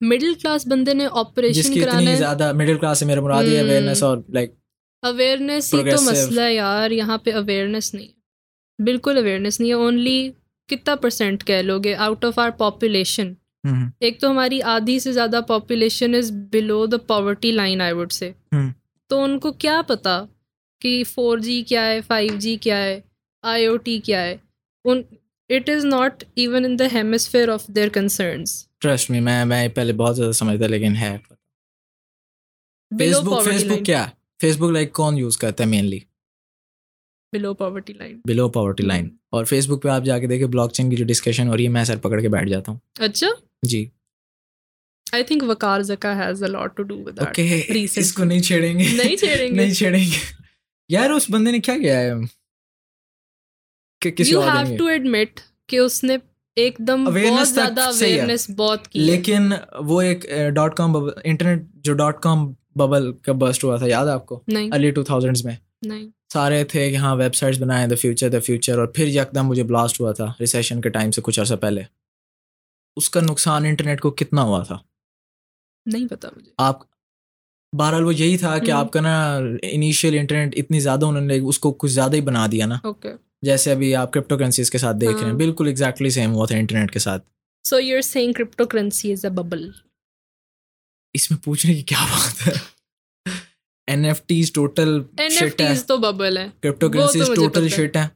[0.00, 3.64] middle class بندے نے آپریشن کرانا ہے زیادہ مڈل کلاس سے میرا مراد یہ Hmm.
[3.64, 4.52] اویئرنیس اور لائک
[5.02, 6.02] اویئرنیس ہی تو.
[6.02, 8.16] مسئلہ ہے یار یہاں پہ اویئرنیس نہیں ہے
[8.78, 10.30] بالکل اویئرنیس نہیں ہے اونلی
[10.68, 13.32] کتنا پرسینٹ کہہ لو گے آؤٹ آف آر پاپولیشن
[14.00, 18.30] ایک تو ہماری آدھی سے زیادہ population is below the poverty line I would say.
[19.10, 20.22] تو ان کو کیا پتا
[20.82, 23.00] کہ فور جی کیا ہے فائیو جی کیا ہے
[23.44, 24.36] آئی او ٹی کیا ہے
[24.84, 25.02] in
[25.48, 29.92] it is not even in the hemisphere of their concerns trust me میں میں پہلے
[29.92, 31.18] بہت زیادہ سمجھتا لیکن ہے
[32.98, 34.06] فیس بک فیس بک کیا
[34.40, 35.98] فیس بک لائک کون یوز کرتا ہے mainly
[37.32, 40.72] below poverty line below poverty line اور فیس بک پہ آپ جا کے دیکھیں بلاک
[40.72, 43.26] چین کی جو ڈسکشن ہو رہی ہے میں سر پکڑ کے بیٹھ جاتا ہوں اچھا
[43.62, 43.88] جی
[45.12, 47.62] I think Waqar Zaka has a lot to do with okay.
[47.96, 50.18] اس کو نہیں چھیڑیں گے نہیں چھیڑیں گے نہیں چھیڑیں گے
[50.88, 52.12] یار اس بندے نے کیا کیا ہے
[54.00, 56.16] کہ کسی یو اور ہیو دیں گے ٹو ایڈمٹ کہ اس نے
[56.56, 60.26] ایک دم Awareness بہت تک زیادہ صحیح ہے۔ اویئرنیس بہت کی ہے۔ لیکن وہ ایک
[60.54, 64.42] ڈاٹ کام انٹرنیٹ جو ڈاٹ کام ببل کا برسٹ ہوا تھا یاد ہے آپ کو؟
[64.72, 65.56] ارلی ٹو تھاؤزینڈس میں۔
[66.32, 69.62] سارے تھے کہ ہاں ویب سائٹس بنائیں دا فیوچر دا فیوچر اور پھر یکدم مجھے
[69.62, 71.82] بلاسٹ ہوا تھا ریسیشن کے ٹائم سے کچھ عرصہ پہلے۔
[72.96, 74.78] اس کا نقصان انٹرنیٹ کو کتنا ہوا تھا؟
[75.86, 76.78] نہیں پتا مجھے۔ آپ
[77.78, 81.58] بہرحال وہ یہی تھا کہ۔ آپ کا نا انیشیل انٹرنیٹ اتنی زیادہ انہوں نے اس
[81.58, 83.12] کو کچھ زیادہ ہی بنا دیا نا۔ اوکے
[83.42, 86.46] جیسے ابھی آپ کرپٹو کرنسیز کے ساتھ دیکھ رہے ہیں ہاں۔ بالکل ایگزیکٹلی سیم ہوا
[86.46, 87.24] تھا انٹرنیٹ کے ساتھ۔
[87.64, 89.68] So you are seeing crypto currency is a bubble
[91.14, 92.52] اس میں پوچھنے کی کیا بات ہے؟
[93.88, 98.06] N F Ts total shit ہے تو ببل ہے کرپٹو کرنسیز ٹوٹل۔ شٹ ہے۔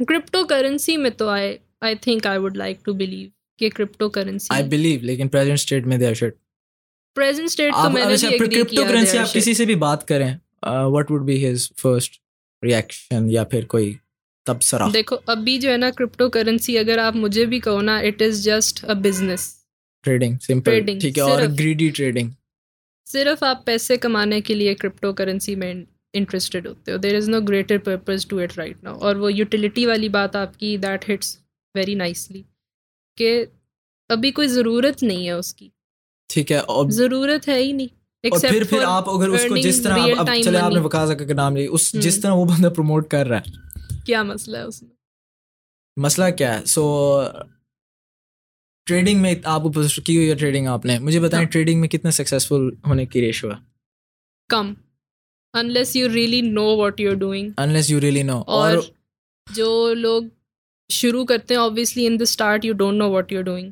[0.00, 4.48] کرپٹو کرنسی میں تو I I think I would like to believe کہ کرپٹو کرنسی
[4.50, 6.34] آئی بلیو لیکن پریزنٹ میں دے آر شٹ
[7.16, 9.54] پریزنٹ تو میں نے بھی ایگری کرپٹو کیا کرنسی they are آپ کسی.
[9.54, 10.32] سے بھی بات کریں
[10.88, 12.20] what would be his first
[12.62, 13.92] reaction یا پھر کوئی
[14.46, 18.22] تبصرہ دیکھو ابھی جو ہے نا کرپٹو کرنسی اگر آپ مجھے بھی کہو نا it
[18.22, 19.54] is just a business
[20.02, 22.30] trading simple ٹھیک ہے اور۔ گریڈی ٹریڈنگ
[23.08, 25.74] صرف آپ پیسے کمانے کے لیے کرپٹو کرنسی میں
[26.12, 29.86] انٹرسٹیڈ ہوتے ہو۔ There is no greater purpose to it right now اور وہ یوٹیلیٹی
[29.86, 31.38] والی بات آپ کی دیٹ ہٹس
[31.74, 32.42] ویری نائسلی
[33.16, 33.44] کہ
[34.08, 35.68] ابھی کوئی ضرورت نہیں ہے اس کی۔
[36.28, 37.86] ٹھیک ہے اور ضرورت ہے ہی نہیں۔
[38.30, 40.80] اور پھر پھر آپ اگر اس کو جس طرح اب- اب چلے آپ نے.
[40.80, 43.75] وکاس کا نام لیا اس جس۔ طرح وہ بندہ پروموٹ کر رہا ہے۔
[44.06, 44.90] کیا مسئلہ ہے اس میں؟
[45.96, 46.82] مسئلہ کیا ہے؟ سو
[48.86, 49.70] ٹریڈنگ میں آپ کو
[50.04, 53.50] کی ہوئی ہے ٹریڈنگ آپ نے؟ مجھے بتائیں۔ ٹریڈنگ میں کتنا سکسیزفل ہونے کی ریشو
[53.50, 53.56] ہے
[54.50, 54.72] کم۔
[55.54, 58.76] Unless you really know what you doing unless you really know اور
[59.46, 60.22] جو لوگ
[60.90, 63.70] شروع کرتے ہیں obviously in the start you don't know what you doing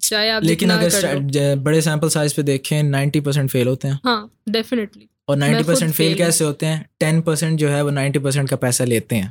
[0.00, 4.26] چاہے آپ لیکن اگر بڑے سیمپل سائز پہ دیکھیں نائنٹی پرسینٹ فیل ہوتے ہیں۔ ہاں
[4.46, 8.50] ڈیفینیٹلی اور نائنٹی پرسینٹ فیل۔ کیسے ہوتے ہیں؟ ٹین پرسینٹ جو ہے وہ نائنٹی پرسینٹ
[8.50, 9.28] کا پیسہ لیتے ہیں۔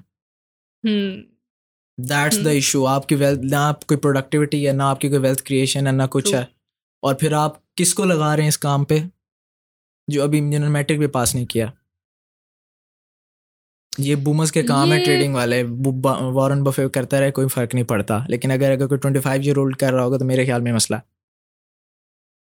[2.10, 5.20] That's the. ایشو آپ کی ویلتھ نہ آپ کوئی پروڈکٹیوٹی ہے نہ آپ کی کوئی
[5.20, 6.34] ویلتھ کریشن ہے نہ کچھ.
[6.34, 6.44] ہے۔
[7.02, 8.98] اور پھر آپ کس کو لگا رہے ہیں اس کام پہ؟
[10.08, 11.68] جو ابھی نے میٹرک بھی پاس نہیں کیا۔
[13.98, 15.64] یہ بومرز کے کام ہے ٹریڈنگ والے۔
[16.34, 19.58] وارن بفے کرتا رہے کوئی فرق نہیں پڑتا۔ لیکن اگر اگر کوئی ٹوئنٹی فائیو ایئر
[19.58, 21.00] اولڈ کر رہا ہوگا تو میرے خیال میں مسئلہ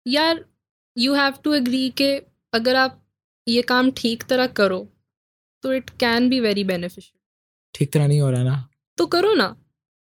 [0.06, 0.36] یار
[0.96, 2.20] یو ہیو ٹو اگری کہ
[2.52, 2.92] اگر آپ
[3.46, 4.86] یہ کام ٹھیک طرح کرو
[5.62, 7.18] تو it can be very beneficial
[7.78, 8.62] ٹھیک طرح نہیں ہو رہا نا۔
[8.98, 9.54] تو کرو نا۔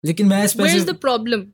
[0.03, 1.49] لیکن میں اس is the problem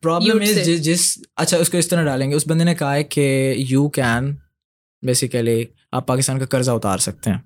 [0.00, 0.64] problem say.
[0.64, 3.88] جس اچھا اس کو اس طرح ڈالیں گے۔ اس بندے نے کہا ہے کہ یو
[3.88, 4.36] کین
[5.02, 7.38] بیسیکلی آپ پاکستان کا قرضہ اتار سکتے ہیں۔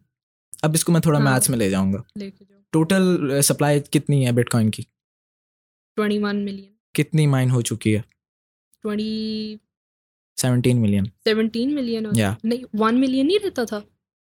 [0.63, 2.03] اب اس کو میں تھوڑا ہاں۔ میتھس میں لے جاؤں گا۔
[2.71, 3.05] ٹوٹل
[3.43, 4.83] سپلائی کتنی ہے بٹ کوائن کی؟
[5.97, 8.01] ٹوئنٹی ون ملین کتنی مائن ہو چکی ہے؟
[8.83, 9.57] Twenty
[10.41, 13.81] seventeen million seventeen million یا نہیں ون ملین نہیں رہتا تھا۔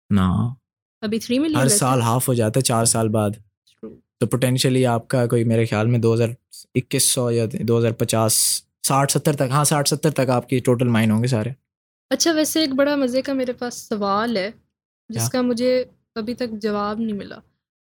[0.09, 0.53] نا
[1.01, 3.29] ابھی تھری ملین ہر سال ہاف ہو جاتا ہے چار سال بعد۔
[4.19, 6.29] تو پوٹینشیلی آپ کا کوئی میرے خیال میں دو ہزار
[6.75, 8.33] اکیس سو یا دو ہزار پچاس
[8.87, 11.49] ساٹھ ستر تک ہاں ساٹھ ستر تک آپ کی ٹوٹل مائن ہوں گے سارے۔
[12.09, 14.51] اچھا ویسے ایک بڑا مزے کا میرے پاس سوال ہے؟
[15.09, 15.83] جس کا مجھے
[16.15, 17.39] ابھی تک جواب نہیں ملا۔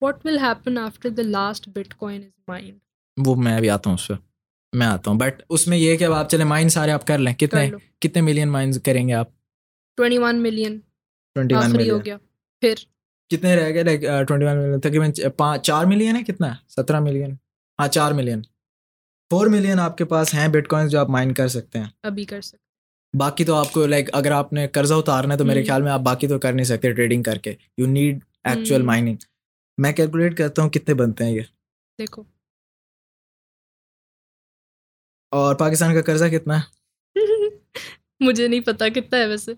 [0.02, 2.78] What will happen after the last Bitcoin is mined
[3.28, 4.14] وہ میں بھی آتا ہوں اس پہ۔
[4.74, 7.08] میں آتا ہوں۔ بٹ اس میں یہ ہے کہ اب آپ چلے مائن سارے آپ
[7.08, 7.70] کر لیں۔ کتنے
[8.00, 9.28] کتنے ملین مائنز کریں گے آپ؟
[9.96, 10.80] Twenty one million
[11.36, 12.18] twenty one ہو گیا۔
[12.62, 12.74] پھر؟
[13.30, 15.12] کتنے رہ گئے؟ لائک ٹوئنٹی ون ملین تقریباً
[15.62, 17.32] چار ملین ہے کتنا سترہ ملین
[17.80, 18.42] ہاں چار ملین
[19.32, 22.26] فور ملین آپ کے پاس ہیں بٹ کوائنس جو آپ مائن کر سکتے ہیں۔ ابھی
[22.26, 25.64] کر سکتے باقی تو آپ کو لائک اگر آپ نے قرضہ اتارنا ہے تو میرے۔
[25.64, 28.82] خیال میں آپ باقی تو کر نہیں سکتے ٹریڈنگ کر کے۔ You need actual.
[28.82, 29.16] مائننگ
[29.78, 31.42] میں کیلکولیٹ کرتا ہوں کتنے بنتے ہیں یہ۔
[32.00, 32.24] دیکھو۔
[35.32, 36.64] اور پاکستان کا قرضہ کتنا ہے؟
[38.20, 39.54] مجھے نہیں پتا کتنا ہے ویسے۔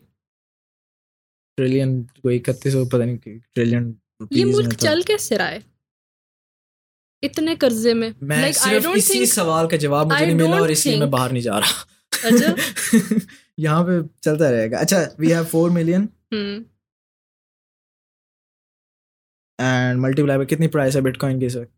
[1.57, 3.91] ٹریلین کوئی اکتیس سو پتہ نہیں ٹریلین
[4.31, 5.59] یہ ملک چل کیسے رہا ہے
[7.23, 10.97] اتنے قرضے میں میں صرف اسی سوال کا جواب مجھے نہیں ملا اور اس لیے
[10.97, 13.23] میں باہر نہیں جا رہا
[13.57, 16.07] یہاں پہ چلتا رہے گا اچھا we have four million
[19.59, 21.71] and multiply کتنی پرائس ہے بٹ کوائن کی اس وقت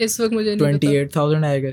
[0.00, 1.70] اس وقت مجھے ٹوئنٹی ایٹ تھاؤزینڈ آئے گا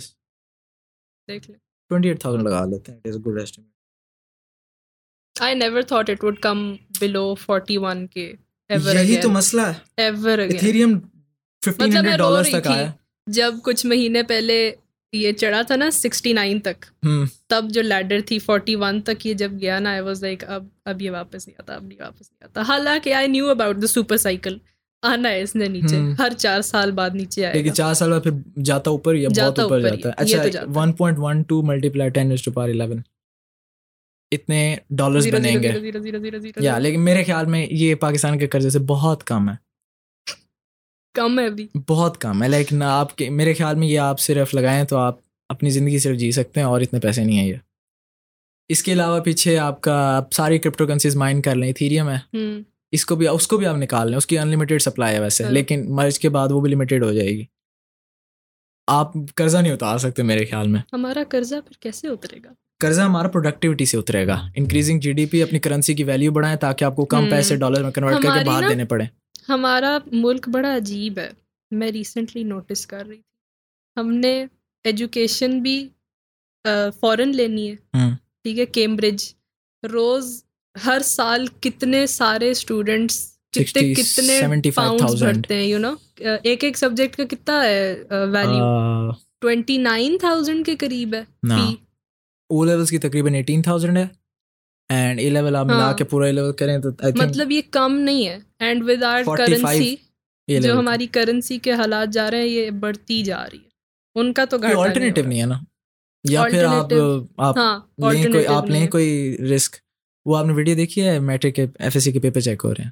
[1.29, 1.59] دیکھ لیں
[1.91, 3.74] ٹوئنٹی ایٹ تھاؤزینڈ لگا لیتے ہیں it is good estimate
[5.35, 8.31] I never thought it would come below forty one K
[8.69, 10.97] یہی تو مسئلہ ہے۔ ایور ایتھیریم
[11.63, 12.91] مطلب رہی تک آیا۔
[13.27, 14.71] جب کچھ مہینے پہلے
[15.13, 19.25] یہ چڑھا تھا نا سکسٹی نائن تک ہوں تب جو لیڈر تھی فورٹی ون تک
[19.25, 21.99] یہ جب گیا نا آئی واز لائک اب اب یہ واپس نہیں آتا اب نہیں
[22.01, 24.57] واپس نہیں آتا۔ حالانکہ I knew about the super cycle
[25.03, 28.21] آنا ہے اس نے نیچے۔ ہر چار سال بعد نیچے آئے لیکن چار سال بعد
[28.23, 28.31] پھر
[28.65, 32.09] جاتا اوپر یا بہت اوپر جاتا ہے۔ اچھا جاتا ہے۔ One point one two multiply
[32.09, 33.01] ten to پار الیون
[34.31, 35.71] اتنے ڈالرز بنیں گے۔
[36.57, 39.55] یا۔ لیکن میرے خیال میں یہ پاکستان کے قرضے سے بہت کم ہے۔
[41.13, 44.55] کم ہے ابھی۔ بہت کم ہے۔ لیکن آپ کے میرے خیال میں یہ آپ صرف
[44.55, 45.17] لگائیں تو آپ
[45.49, 47.55] اپنی زندگی صرف جی سکتے ہیں اور اتنے پیسے نہیں ہیں یہ۔
[48.69, 52.37] اس کے علاوہ پیچھے آپ کا آپ ساری کرپٹو کرنسیز مائن کر لیں۔ ایتھیریم ہے۔
[52.91, 55.43] اس کو بھی اس کو بھی آپ نکال لیں۔ اس کی انلمیٹیڈ سپلائی ہے ویسے۔
[55.43, 57.45] ہاں۔ لیکن مرج کے بعد وہ بھی لمیٹیڈ ہو جائے گی۔
[58.87, 63.01] آپ قرضہ نہیں اتار سکتے میرے خیال میں۔ ہمارا قرضہ پھر کیسے اترے گا؟ قرضہ
[63.01, 66.83] ہمارا پروڈکٹیوٹی سے اترے گا۔ انکریزنگ جی ڈی پی اپنی کرنسی کی ویلیو بڑھائیں تاکہ
[66.85, 69.03] آپ کو کم۔ پیسے ڈالر میں کنورٹ کر کے باہر دینے پڑے
[69.49, 71.29] ہمارا ملک بڑا عجیب ہے۔
[71.71, 73.33] میں ریسنٹلی نوٹس کر رہی تھی۔
[73.97, 74.33] ہم نے
[74.85, 75.77] ایجوکیشن بھی
[76.99, 78.11] فورن لینی ہے۔ ہوں۔
[78.43, 79.23] ٹھیک ہے کیمبرج
[79.83, 80.43] روز
[80.75, 83.19] ہر سال کتنے سارے اسٹوڈینٹس
[83.53, 85.93] کتنے 60, کتنے 75,000 پاؤنڈس بھرتے ہیں یو نو
[86.43, 87.93] ایک ایک سبجیکٹ کا کتنا ہے
[88.31, 89.11] ویلیو
[89.41, 91.73] ٹوینٹی نائن تھاؤزینڈ کے قریب ہے۔ فی
[92.49, 94.07] او لیولس کی تقریباً ایٹین تھاؤزینڈ ہے
[94.89, 97.95] اینڈ اے لیول آپ ملا ہاں۔ کے پورا اے لیول کریں تو مطلب یہ کم
[97.95, 99.95] نہیں ہے اینڈ ود آر 45 کرنسی
[100.47, 103.69] جو ہماری کرنسی کے حالات جا رہے ہیں یہ بڑھتی جا رہی ہے۔
[104.15, 105.59] ان کا تو گھاٹا نہیں ہے نا۔
[106.23, 106.93] یا پھر آپ
[107.37, 107.79] آپ ہاں
[108.11, 109.75] لیں کوئی آپ لیں۔ کوئی رسک
[110.25, 111.19] وہ آپ نے ویڈیو دیکھی ہے?
[111.19, 112.91] میٹرک کے ایف ایس سی کے پیپر چیک ہو رہے ہیں۔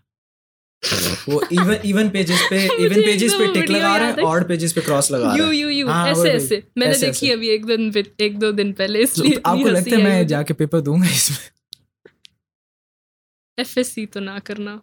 [1.27, 4.81] وہ ایون ایون پیجز پہ ایون پیجز پہ ٹک لگا ہیں ہے۔ اور پیجز پہ
[4.81, 7.91] کراس لگا یو ہیں۔ یو یو ہاں، ایسے ایسے۔ میں نے دیکھی۔ ابھی ایک دن
[8.17, 10.97] ایک دو دن پہلے اس لیے آپ کو لگتا ہے میں جا کے پیپر دوں
[10.97, 11.49] گا اس میں؟
[13.57, 14.77] ایف ایس سی تو نہ کرنا۔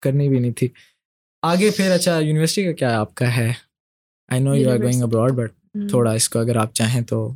[0.00, 0.68] کرنی بھی نہیں تھی۔
[1.42, 3.52] آگے پھر اچھا یونیورسٹی کا کیا آپ کا ہے؟
[4.28, 5.52] I know you are going abroad but.
[5.88, 7.34] تھوڑا اس کو اگر آپ چاہیں تو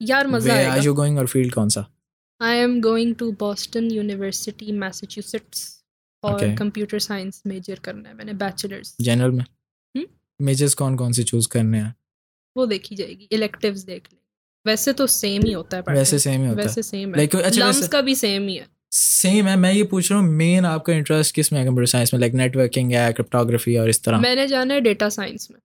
[0.00, 1.80] یار مزہ آئے گا۔ یو گوئنگ اور فیلڈ کون سا؟
[2.40, 5.81] I am going to Boston university Massachusetts
[6.22, 6.40] اور.
[6.58, 9.44] کمپیوٹر سائنس میجر کرنا ہے میں نے بیچلرس جنرل میں؟
[10.40, 11.90] میجرس کون کون سے چوز کرنے ہیں؟
[12.56, 14.20] وہ دیکھی جائے گی الیکٹیوز دیکھ لیں۔
[14.64, 17.66] ویسے تو سیم ہی ہوتا ہے۔ ویسے سیم ہی ہوتا ہے۔ ویسے سیم ہے۔ اچھا
[17.66, 20.84] لمس کا بھی سیم ہی ہے۔ سیم ہے میں یہ پوچھ رہا ہوں مین آپ
[20.84, 24.02] کا انٹرسٹ کس میں ہے کمپیوٹر سائنس میں؟ لائک نیٹ ورکنگ ہے کرپٹوگرافی اور اس
[24.02, 25.60] طرح۔ میں نے جانا ہے ڈیٹا سائنس میں۔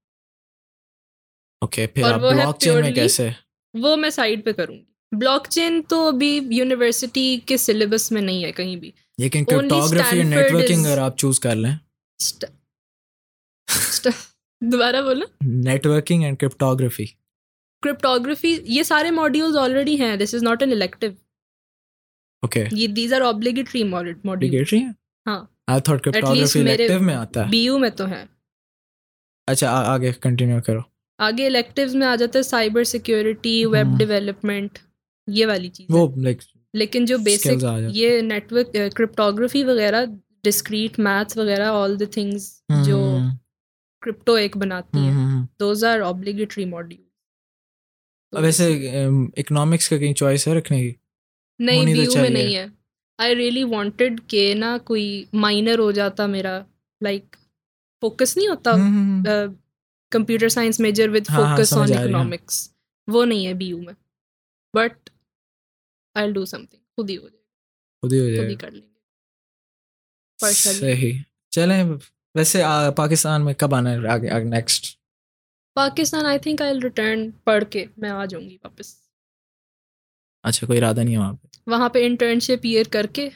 [1.61, 3.29] اوکے پھر آپ بلاک چین میں کیسے؟
[3.73, 8.43] وہ میں سائڈ پہ کروں گی۔ بلاک چین تو ابھی یونیورسٹی کے سلیبس میں نہیں
[8.45, 8.91] ہے کہیں بھی.
[9.17, 11.75] لیکن کرپٹوگرافی اور نیٹ ورکنگ اگر آپ چوز کر لیں.
[14.61, 15.25] دوبارہ بولنا
[15.63, 17.05] networking and cryptography
[17.83, 20.15] cryptography یہ سارے ماڈیولز آلریڈی ہیں.
[20.17, 21.11] This is not an elective
[22.43, 24.79] okay یہ دیز آر ماڈیول ہے
[25.25, 27.49] ہاں۔ آئی تھاٹ کرپٹوگرافی میں آتا ہے.
[27.49, 28.25] بی یو میں تو ہیں.
[29.47, 30.81] اچھا آگے کنٹینیو کرو.
[31.19, 34.79] آگے الیکٹیوز میں آ جاتا ہے سائبر سیکیورٹی ویب۔ ڈیولپمنٹ
[35.27, 36.07] یہ والی چیز وہ
[36.73, 40.05] لیکن جو بیسک یہ نیٹ ورک کرپٹوگرافی وغیرہ
[40.43, 43.17] ڈسکریٹ میتھس وغیرہ آل دی تھنگس جو
[44.01, 47.05] کرپٹو ایک بناتی ہیں۔ Those are obligatory module
[49.37, 50.93] economics کا کہیں چوائس ہے رکھنے کی
[51.59, 52.65] نہیں ہونی تو بی یو میں۔ نہیں ہے
[53.17, 56.59] آئی ریئلی وانٹیڈ کہ نا کوئی مائنر ہو جاتا میرا
[57.01, 57.35] لائک
[58.01, 58.71] فوکس نہیں ہوتا۔
[60.11, 62.69] کمپیوٹر سائنس میجر ہاں، فوکس آن۔ اکنامکس
[63.07, 63.93] وہ نہیں ہے بی یو میں
[64.73, 65.09] but
[66.17, 67.43] I do something خود ہی ہو جائے
[68.03, 68.95] خود ہی ہو خود جائے ہی کر لیں گے.
[70.39, 71.13] صحیح
[71.53, 71.83] چلیں
[72.35, 72.61] ویسے
[72.95, 74.95] پاکستان میں کب آنا ہے next
[75.75, 78.95] Pakistan I think I return پڑھ کے میں آ جاؤں گی واپس
[80.43, 83.29] اچھا کوئی ارادہ نہیں ہے وہاں پہ وہاں پہ انٹرنشپ ایئر کر کے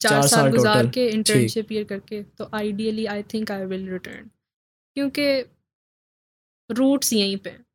[0.00, 0.84] چار سال گزار.
[0.92, 4.28] کے۔ انٹرنشپ ایئر کر کے تو ideally I think I will return
[4.96, 5.42] کیونکہ
[6.70, 7.71] روٹس یہیں پہ روٹس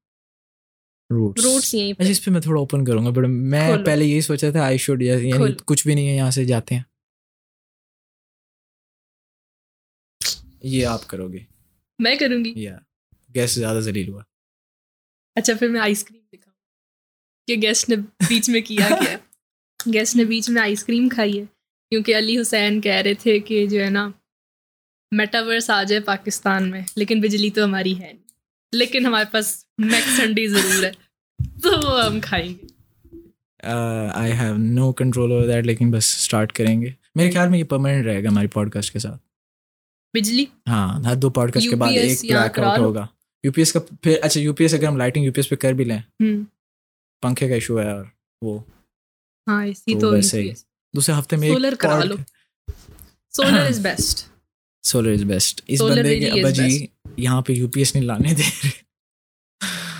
[1.12, 4.22] روٹس یہیں پہ۔ اچھا اس پہ میں تھوڑا اوپن کروں گا بٹ میں۔ پہلے یہی
[4.22, 5.32] سوچا تھا آئی شوڈ یعنی۔
[5.66, 6.84] کچھ بھی نہیں ہے یہاں سے جاتے ہیں۔
[10.64, 11.39] یہ آپ کرو گے۔
[11.99, 12.78] میں کروں گی؟ یا
[13.36, 14.24] گیس زیادہ ذلیل ہوا۔
[15.36, 16.55] اچھا پھر میں آئس کریم دکھاؤں۔
[17.47, 17.95] کہ گیسٹ نے
[18.30, 19.18] بیچ میں کیا کیا۔
[19.93, 21.45] گیسٹ نے بیچ میں آئس کریم کھائی ہے۔
[21.89, 24.10] کیونکہ علی حسین کہہ رہے تھے کہ جو ہے نا
[25.12, 28.26] میٹاورس آ جائے پاکستان میں لیکن بجلی تو ہماری ہے نہیں۔
[28.72, 30.91] لیکن ہمارے پاس میکس سنڈی ضرور ہے۔
[31.61, 32.65] تو وہ ہم کھائیں گے۔
[34.13, 37.63] I have no control over that لیکن بس اسٹارٹ کریں گے۔ میرے خیال میں یہ
[37.63, 39.22] پرماننٹ رہے گا ہماری پوڈ کاسٹ کے ساتھ۔
[40.13, 43.07] بجلی؟ ہاں ہر دو پوڈ کاسٹ کے بعد ایک بلیک آؤٹ۔ ہوگا۔
[43.43, 45.49] یو پی ایس کا پھر اچھا یو پی ایس اگر ہم لائٹنگ یو پی ایس
[45.49, 45.99] پہ کر بھی لیں۔
[47.22, 48.05] پنکھے کا ایشو ہے اور
[48.41, 48.59] وہ۔
[49.47, 50.49] ہاں اسی تو ویسے
[50.95, 52.15] دوسرے ہفتے میں سولر کرا لو۔
[53.30, 54.30] Solar is best
[54.84, 56.88] solar is best اس بندے کے ابا جی
[57.18, 58.70] یہاں پہ یو پی ایس نہیں لانے دے رہے۔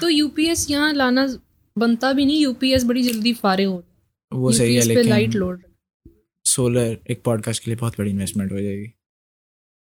[0.02, 1.26] تو یو پی ایس یہاں لانا
[1.76, 3.82] بنتا بھی نہیں یو پی ایس بڑی جلدی فارغ ہو
[4.32, 5.62] وہ صحیح ہے پہ لائٹ لیکن لوڈ
[6.46, 8.88] سولر ایک پوڈ کاسٹ کے لیے بہت بڑی انویسٹمنٹ ہو جائے گی۔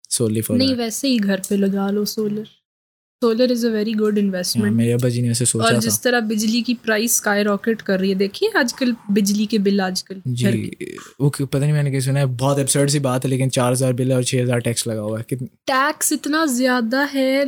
[0.09, 2.43] سولی فور نہیں ویسے ہی گھر پہ لگا لو solar
[3.21, 6.19] solar is a very good investment میرے ابا جی نے ایسے سوچا اور جس طرح
[6.19, 10.03] بجلی کی پرائس اسکائی راکٹ کر رہی ہے دیکھیے آج کل بجلی کے بل آج
[10.03, 10.69] کل جی
[11.19, 13.71] وہ پتہ نہیں میں نے کہیں سنا ہے بہت ایبسرڈ سی بات ہے لیکن چار
[13.71, 15.35] ہزار بل ہے اور چھ ہزار ٹیکس لگا ہوا ہے۔
[15.65, 17.43] ٹیکس اتنا زیادہ ہے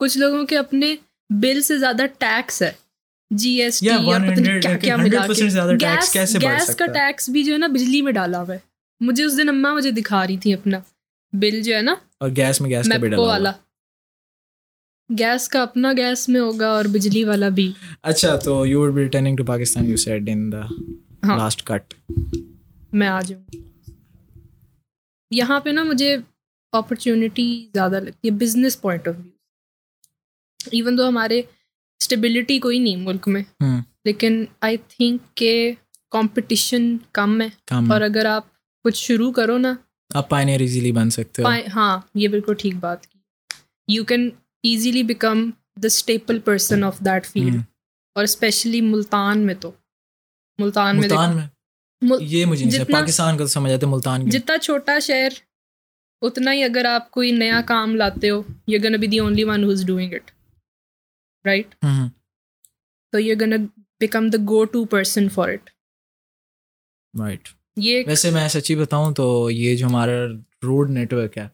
[0.00, 0.94] کچھ لوگوں کے اپنے
[1.30, 2.70] بل سے زیادہ ٹیکس ہے۔
[3.30, 6.34] جی ایس ٹی یا پتہ نہیں 100 کیا کیا ملا 100% زیادہ کے tax گیس
[6.42, 8.58] گیس کا؟ ٹیکس بھی جو ہے نا بجلی میں ڈالا ہوا ہے۔
[9.00, 10.78] مجھے اس دن اماں مجھے دکھا رہی تھی اپنا
[11.32, 13.52] بل جو ہے نا۔ اور گیس میں گیس کا میپکو ڈالا
[15.18, 19.02] گیس کا اپنا گیس میں ہوگا اور بجلی والا بھی۔ اچھا تو you would be
[19.02, 20.60] returning to Pakistan you said in the
[21.36, 21.94] last cut
[22.92, 23.44] میں آ جاؤں۔
[25.30, 26.16] یہاں پہ نا مجھے
[26.72, 29.30] اپرچونیٹی زیادہ لگتی ہے business point of view
[30.70, 31.38] even though ہمارے
[32.00, 33.42] اسٹیبلٹی کوئی نہیں ملک میں
[34.04, 35.72] لیکن آئی تھنک کہ
[36.10, 37.48] کمپٹیشن کم ہے۔
[37.90, 38.44] اور اگر آپ
[38.84, 39.74] کچھ شروع کرو نا
[40.14, 43.18] آپ پائنیئر ایزیلی بن سکتے ہو۔ ہاں یہ بالکل ٹھیک بات کی۔
[43.88, 44.30] You can
[44.64, 47.56] easily become the staple person of that field.
[48.16, 49.70] اور اسپیشلی ملتان میں تو.
[50.58, 51.46] ملتان میں
[52.20, 55.28] یہ مجھے جتنا- پاکستان کا سمجھ آتا ہے ملتان جتنا چھوٹا شہر
[56.22, 59.64] اتنا ہی اگر آپ کوئی نیا کام لاتے ہو you gonna be the only one
[59.64, 60.30] who's doing it
[61.44, 61.74] right
[63.12, 63.64] تو you gonna
[64.00, 65.70] become the go to person for it
[67.14, 70.26] right یہ ویسے میں سچی بتاؤں تو یہ جو ہمارا
[70.62, 71.48] روڈ نیٹ ورک ہے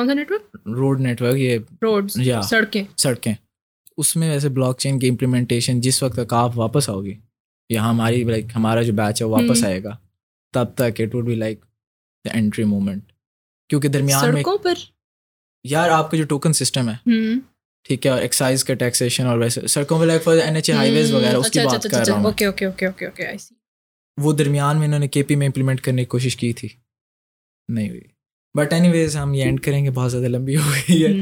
[0.00, 3.34] کون سا network road network یہ روڈز یا سڑکیں۔ سڑکیں۔
[3.96, 7.14] اس میں ویسے بلاک چین کی امپلیمنٹیشن جس وقت تک آپ واپس آؤ گی
[7.68, 9.96] یا ہماری لائک ہمارا جو بیچ ہے وہ واپس۔ آئے گا
[10.54, 11.64] تب تک it would be like
[12.24, 13.12] the entry moment
[13.68, 14.74] کیونکہ درمیان میں پر؟
[15.64, 17.28] یار آپ کا جو ٹوکن سسٹم ہے
[17.84, 21.36] ٹھیک ہے ایکسائز کا ٹیکسیشن اور ویسے سڑکوں پہ like N H A highways وغیرہ
[21.36, 23.24] اس کی اچھا، بات کر رہا ہوں۔ Okay okay okay okay okay
[24.16, 26.68] وہ درمیان میں انہوں نے کے پی میں امپلیمنٹ کرنے کی کوشش کی تھی۔
[27.68, 28.19] نہیں ہوئی۔
[28.54, 31.12] بٹ اینی ویز ہم یہ اینڈ کریں گے بہت زیادہ لمبی ہو گئی ہے۔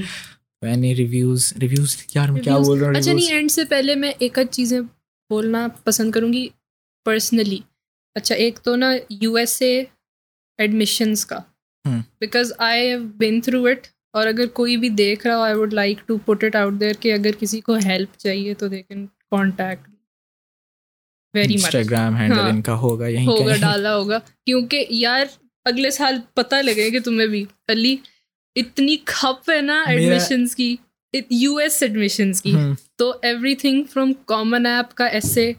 [0.62, 4.12] اینی ریویوز ریویوز یار میں کیا بول رہا ہوں؟ اچھا؟ نہیں اینڈ سے پہلے میں
[4.18, 4.80] ایک آدھ چیزیں
[5.30, 6.48] بولنا پسند کروں گی
[7.04, 7.58] پرسنلی
[8.14, 9.84] اچھا ایک تو نا یو ایس اے
[10.58, 11.38] ایڈمیشنس کا۔
[12.20, 15.72] Because I have been through it اور اگر کوئی بھی دیکھ رہا ہو I would
[15.74, 19.06] like to put it out there کہ اگر کسی کو ہیلپ چاہیے تو they can
[19.30, 19.88] contact
[21.34, 22.40] very much Instagram handle.
[22.40, 25.24] ان کا ہوگا یہیں ہوگا ڈالا ہوگا۔ کیونکہ یار
[25.64, 27.96] اگلے سال پتہ لگے کہ تمہیں بھی۔ علی
[28.56, 30.76] اتنی کھپ ہے نا ایڈمیشنس کی
[31.30, 32.54] یو ایس ایڈمیشنس کی۔
[32.96, 35.52] تو everything from common app کا S A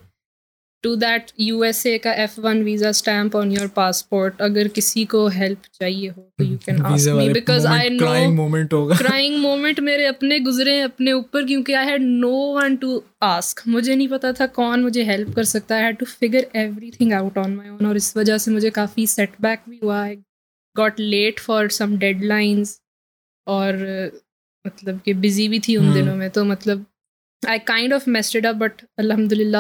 [0.83, 5.03] to that U S A کا F one visa stamp on your passport اگر کسی
[5.05, 10.37] کو ہیلپ چاہیے ہو تو you can because I know ہوگا کرائنگ مومنٹ میرے اپنے
[10.37, 14.47] گزرے ہیں اپنے اوپر کیونکہ I had no one to ask مجھے نہیں پتا تھا
[14.47, 16.43] کون مجھے ہیلپ کر سکتا ہے to figure
[16.91, 20.07] everything out on my own اور اس وجہ سے مجھے کافی سیٹ بیک بھی ہوا
[20.07, 20.15] ہے
[20.75, 22.79] got late for some deadlines
[23.47, 23.73] اور
[24.65, 26.81] مطلب کہ بزی بھی تھی ان۔ دنوں میں تو مطلب
[27.47, 29.57] I kind of messed up but الحمد للہ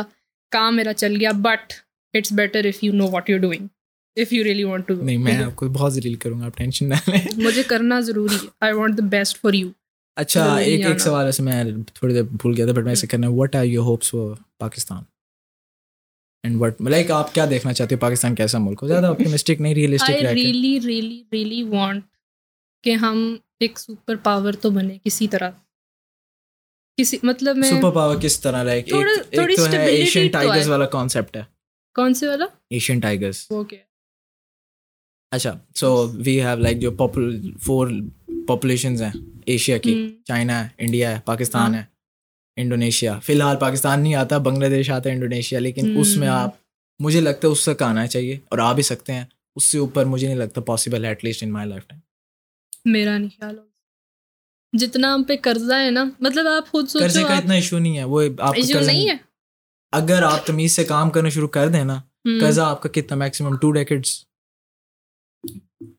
[0.51, 1.73] کام میرا چل گیا but
[2.13, 3.67] it's better if you know what you doing
[4.15, 6.89] if you really want to نہیں میں آپ کو بہت ذلیل کروں گا آپ ٹینشن
[6.89, 9.69] نہ لیں۔ مجھے کرنا ضروری ہے۔ I want the best for you
[10.15, 13.07] اچھا ایک۔ ایک سوال ہے سے میں تھوڑی دیر بھول گیا تھا بٹ میں اسے
[13.07, 15.03] کرنا what are your hopes for Pakistan
[16.43, 19.75] and what like آپ کیا دیکھنا چاہتے ہو؟ پاکستان کیسا ملک ہو؟ زیادہ آپٹیمسٹک نہیں
[19.75, 22.03] realistic I really really really want
[22.83, 25.51] کہ ہم ایک سپر پاور تو بنے کسی طرح۔
[26.99, 31.43] کسی مطلب میں سپر پاور کس طرح؟ لائک تھوڑی ایشین ٹائگرز۔ والا کانسیپٹ ہے۔
[31.95, 33.79] کون سے والا؟ ایشین ٹائگرز کیا
[35.31, 36.91] اچھا سو وی ہیو لائک جو
[37.61, 37.87] فور
[38.47, 39.11] پاپولیشنز ہیں۔
[39.45, 39.93] ایشیا کی
[40.25, 44.89] چائنا ہے انڈیا ہے پاکستان ہاں۔ ہے انڈونیشیا فی الحال پاکستان نہیں آتا بنگلہ دیش
[44.89, 46.49] آتا ہے انڈونیشیا لیکن اس میں۔ آپ
[46.99, 49.25] مجھے لگتا ہے اس تک آنا چاہیے اور آ بھی سکتے ہیں۔
[49.55, 51.99] اس سے اوپر مجھے نہیں لگتا پاسبل ہے at least in my lifetime
[52.91, 53.68] میرا نہیں خیال۔ ہوگا
[54.73, 57.79] جتنا ہم پہ قرضہ ہے نا مطلب آپ خود قرضے سوچو کا آپ اتنا ایشو
[57.79, 59.15] نہیں ہے وہ آپ ایشو نہیں ہے۔
[59.91, 62.01] اگر آپ تمیز سے کام کرنا شروع کر دیں نا
[62.41, 64.25] قرضہ آپ کا کتنا میکسیمم ٹو ڈیکڈس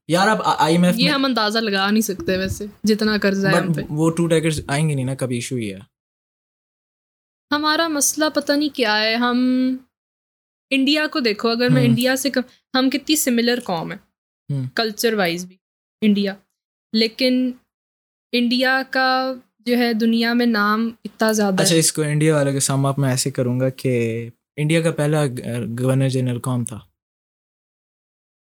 [0.08, 3.52] یار آپ آئی ایم ایف یہ ہم اندازہ لگا نہیں سکتے ویسے جتنا قرضہ ہے
[3.52, 5.78] ہم پہ۔ وہ ٹو ڈیکڈس آئیں گے نہیں نا کبھی ایشو ہی ہے۔
[7.54, 9.38] ہمارا مسئلہ پتہ نہیں کیا ہے۔ ہم
[10.70, 12.28] انڈیا کو دیکھو اگر میں۔ انڈیا سے
[12.74, 13.96] ہم کتنی سملر قوم ہے۔
[14.74, 15.56] کلچر وائز بھی
[16.00, 16.34] انڈیا
[16.92, 17.52] لیکن
[18.32, 22.60] انڈیا کا جو ہے دنیا میں نام اتنا زیادہ اچھا اس کو انڈیا والے کے
[22.60, 25.24] سام اپ میں ایسے کروں گا کہ انڈیا کا پہلا
[25.78, 26.78] گورنر جنرل کون تھا؟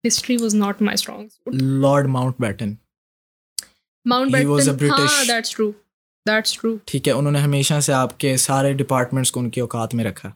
[0.07, 1.29] History was not my strong
[1.81, 2.07] Lord
[2.39, 2.75] Mountbatten.
[4.33, 6.41] Mountbatten ہاں
[6.85, 10.05] ٹھیک ہے انہوں نے ہمیشہ سے آپ کے سارے ڈپارٹمنٹس کو ان کی اوقات میں
[10.05, 10.29] رکھا۔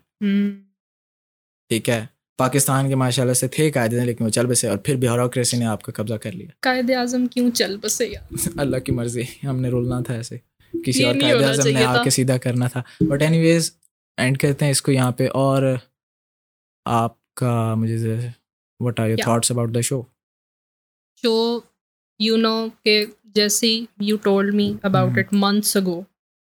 [1.69, 2.07] ٹھیک ہے۔
[2.39, 5.65] پاکستان کے ماشاء اللہ سے تھے قاعدے لیکن وہ چل بسے اور پھر بیوروکریسی نے
[5.65, 8.13] آپ کا قبضہ کر لیا۔ قائد اعظم کیوں چل بسے
[8.57, 10.39] اللہ کی مرضی ہم نے رولنا تھا ایسے۔
[10.85, 13.71] کسی اور قائد اعظم نے آ۔ کے سیدھا کرنا تھا۔ بٹ اینی ویز
[14.17, 15.63] اینڈ کرتے ہیں اس کو یہاں پہ اور
[16.87, 18.17] آپ کا مجھے
[18.81, 19.17] what are your?
[19.17, 20.03] Thoughts about the show
[21.23, 21.35] show
[22.21, 23.67] you know کہ جیسے
[24.01, 25.19] you told me about.
[25.19, 26.01] It months ago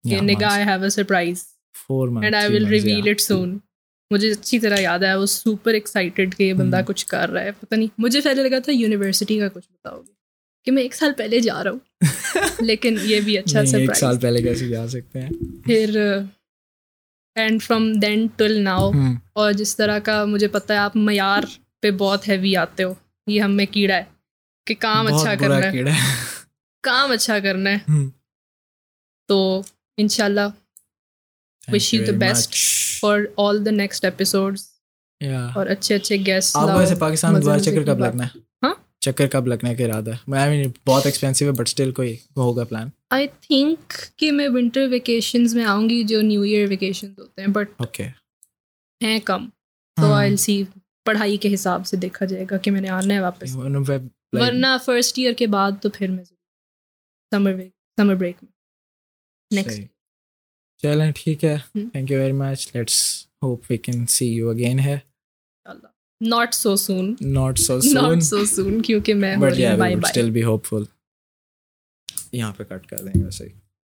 [0.04, 1.44] کہ نگاہ I have a surprise
[1.88, 3.58] for and I will reveal it soon
[4.12, 7.52] مجھے اچھی طرح یاد ہے وہ سپر ایکسائٹیڈ کہ یہ بندہ۔ کچھ کر رہا ہے
[7.52, 10.12] پتہ نہیں مجھے پہلے لگا تھا یونیورسٹی کا کچھ بتاؤ گے
[10.66, 11.80] کہ میں ایک سال پہلے جا رہا ہوں
[12.60, 15.30] لیکن یہ بھی اچھا ایک سال پہلے کیسے جا سکتے ہیں
[15.66, 16.18] پھر
[17.36, 18.92] and from then till now.
[19.34, 21.44] اور جس طرح کا مجھے پتہ ہے آپ معیار
[21.82, 22.94] پہ بہت ہیوی آتے ہو
[23.28, 24.04] یہ ہم میں کیڑا ہے
[24.66, 25.84] کہ کام اچھا کرنا ہے
[26.84, 27.78] کام اچھا کرنا ہے۔
[29.28, 29.62] تو
[30.20, 30.40] اللہ
[31.68, 32.50] Thank Wish you the very best.
[32.50, 32.89] much.
[33.00, 34.68] For all the next episodes
[35.22, 35.50] Yeah.
[35.56, 38.74] اور اچھے اچھے گیسٹ آپ ویسے پاکستان میں دوبارہ مزے چکر کب۔ لگنا ہے؟ ہاں؟
[39.00, 42.90] چکر کب لگنے کا ارادہ ہے؟ میں بہت ایکسپینسو ہے بٹ اسٹل کوئی ہوگا پلان
[43.10, 47.48] آئی تھنک کہ میں ونٹر ویکیشنز میں آؤں گی جو نیو ایئر ویکیشنز ہوتے ہیں
[47.48, 48.08] بٹ اوکے
[49.02, 49.50] ہیں کم.
[49.98, 50.64] تو آئی سی
[51.06, 53.56] پڑھائی کے حساب سے دیکھا جائے گا کہ میں نے آنا ہے واپس.
[54.34, 57.62] ورنہ فرسٹ ایئر کے بعد تو پھر میں سمر
[57.98, 58.52] سمر بریک میں.
[59.52, 59.80] نیکسٹ
[60.84, 64.98] چلیں ٹھیک ہے۔ Thank you very much let's hope we can see you again ہے
[66.22, 70.44] not so soon not so not soon so soon کیونکہ میں but bye still be
[70.66, 70.84] hopeful
[72.32, 73.50] یہاں پہ کٹ کر دیں گے ویسے ہی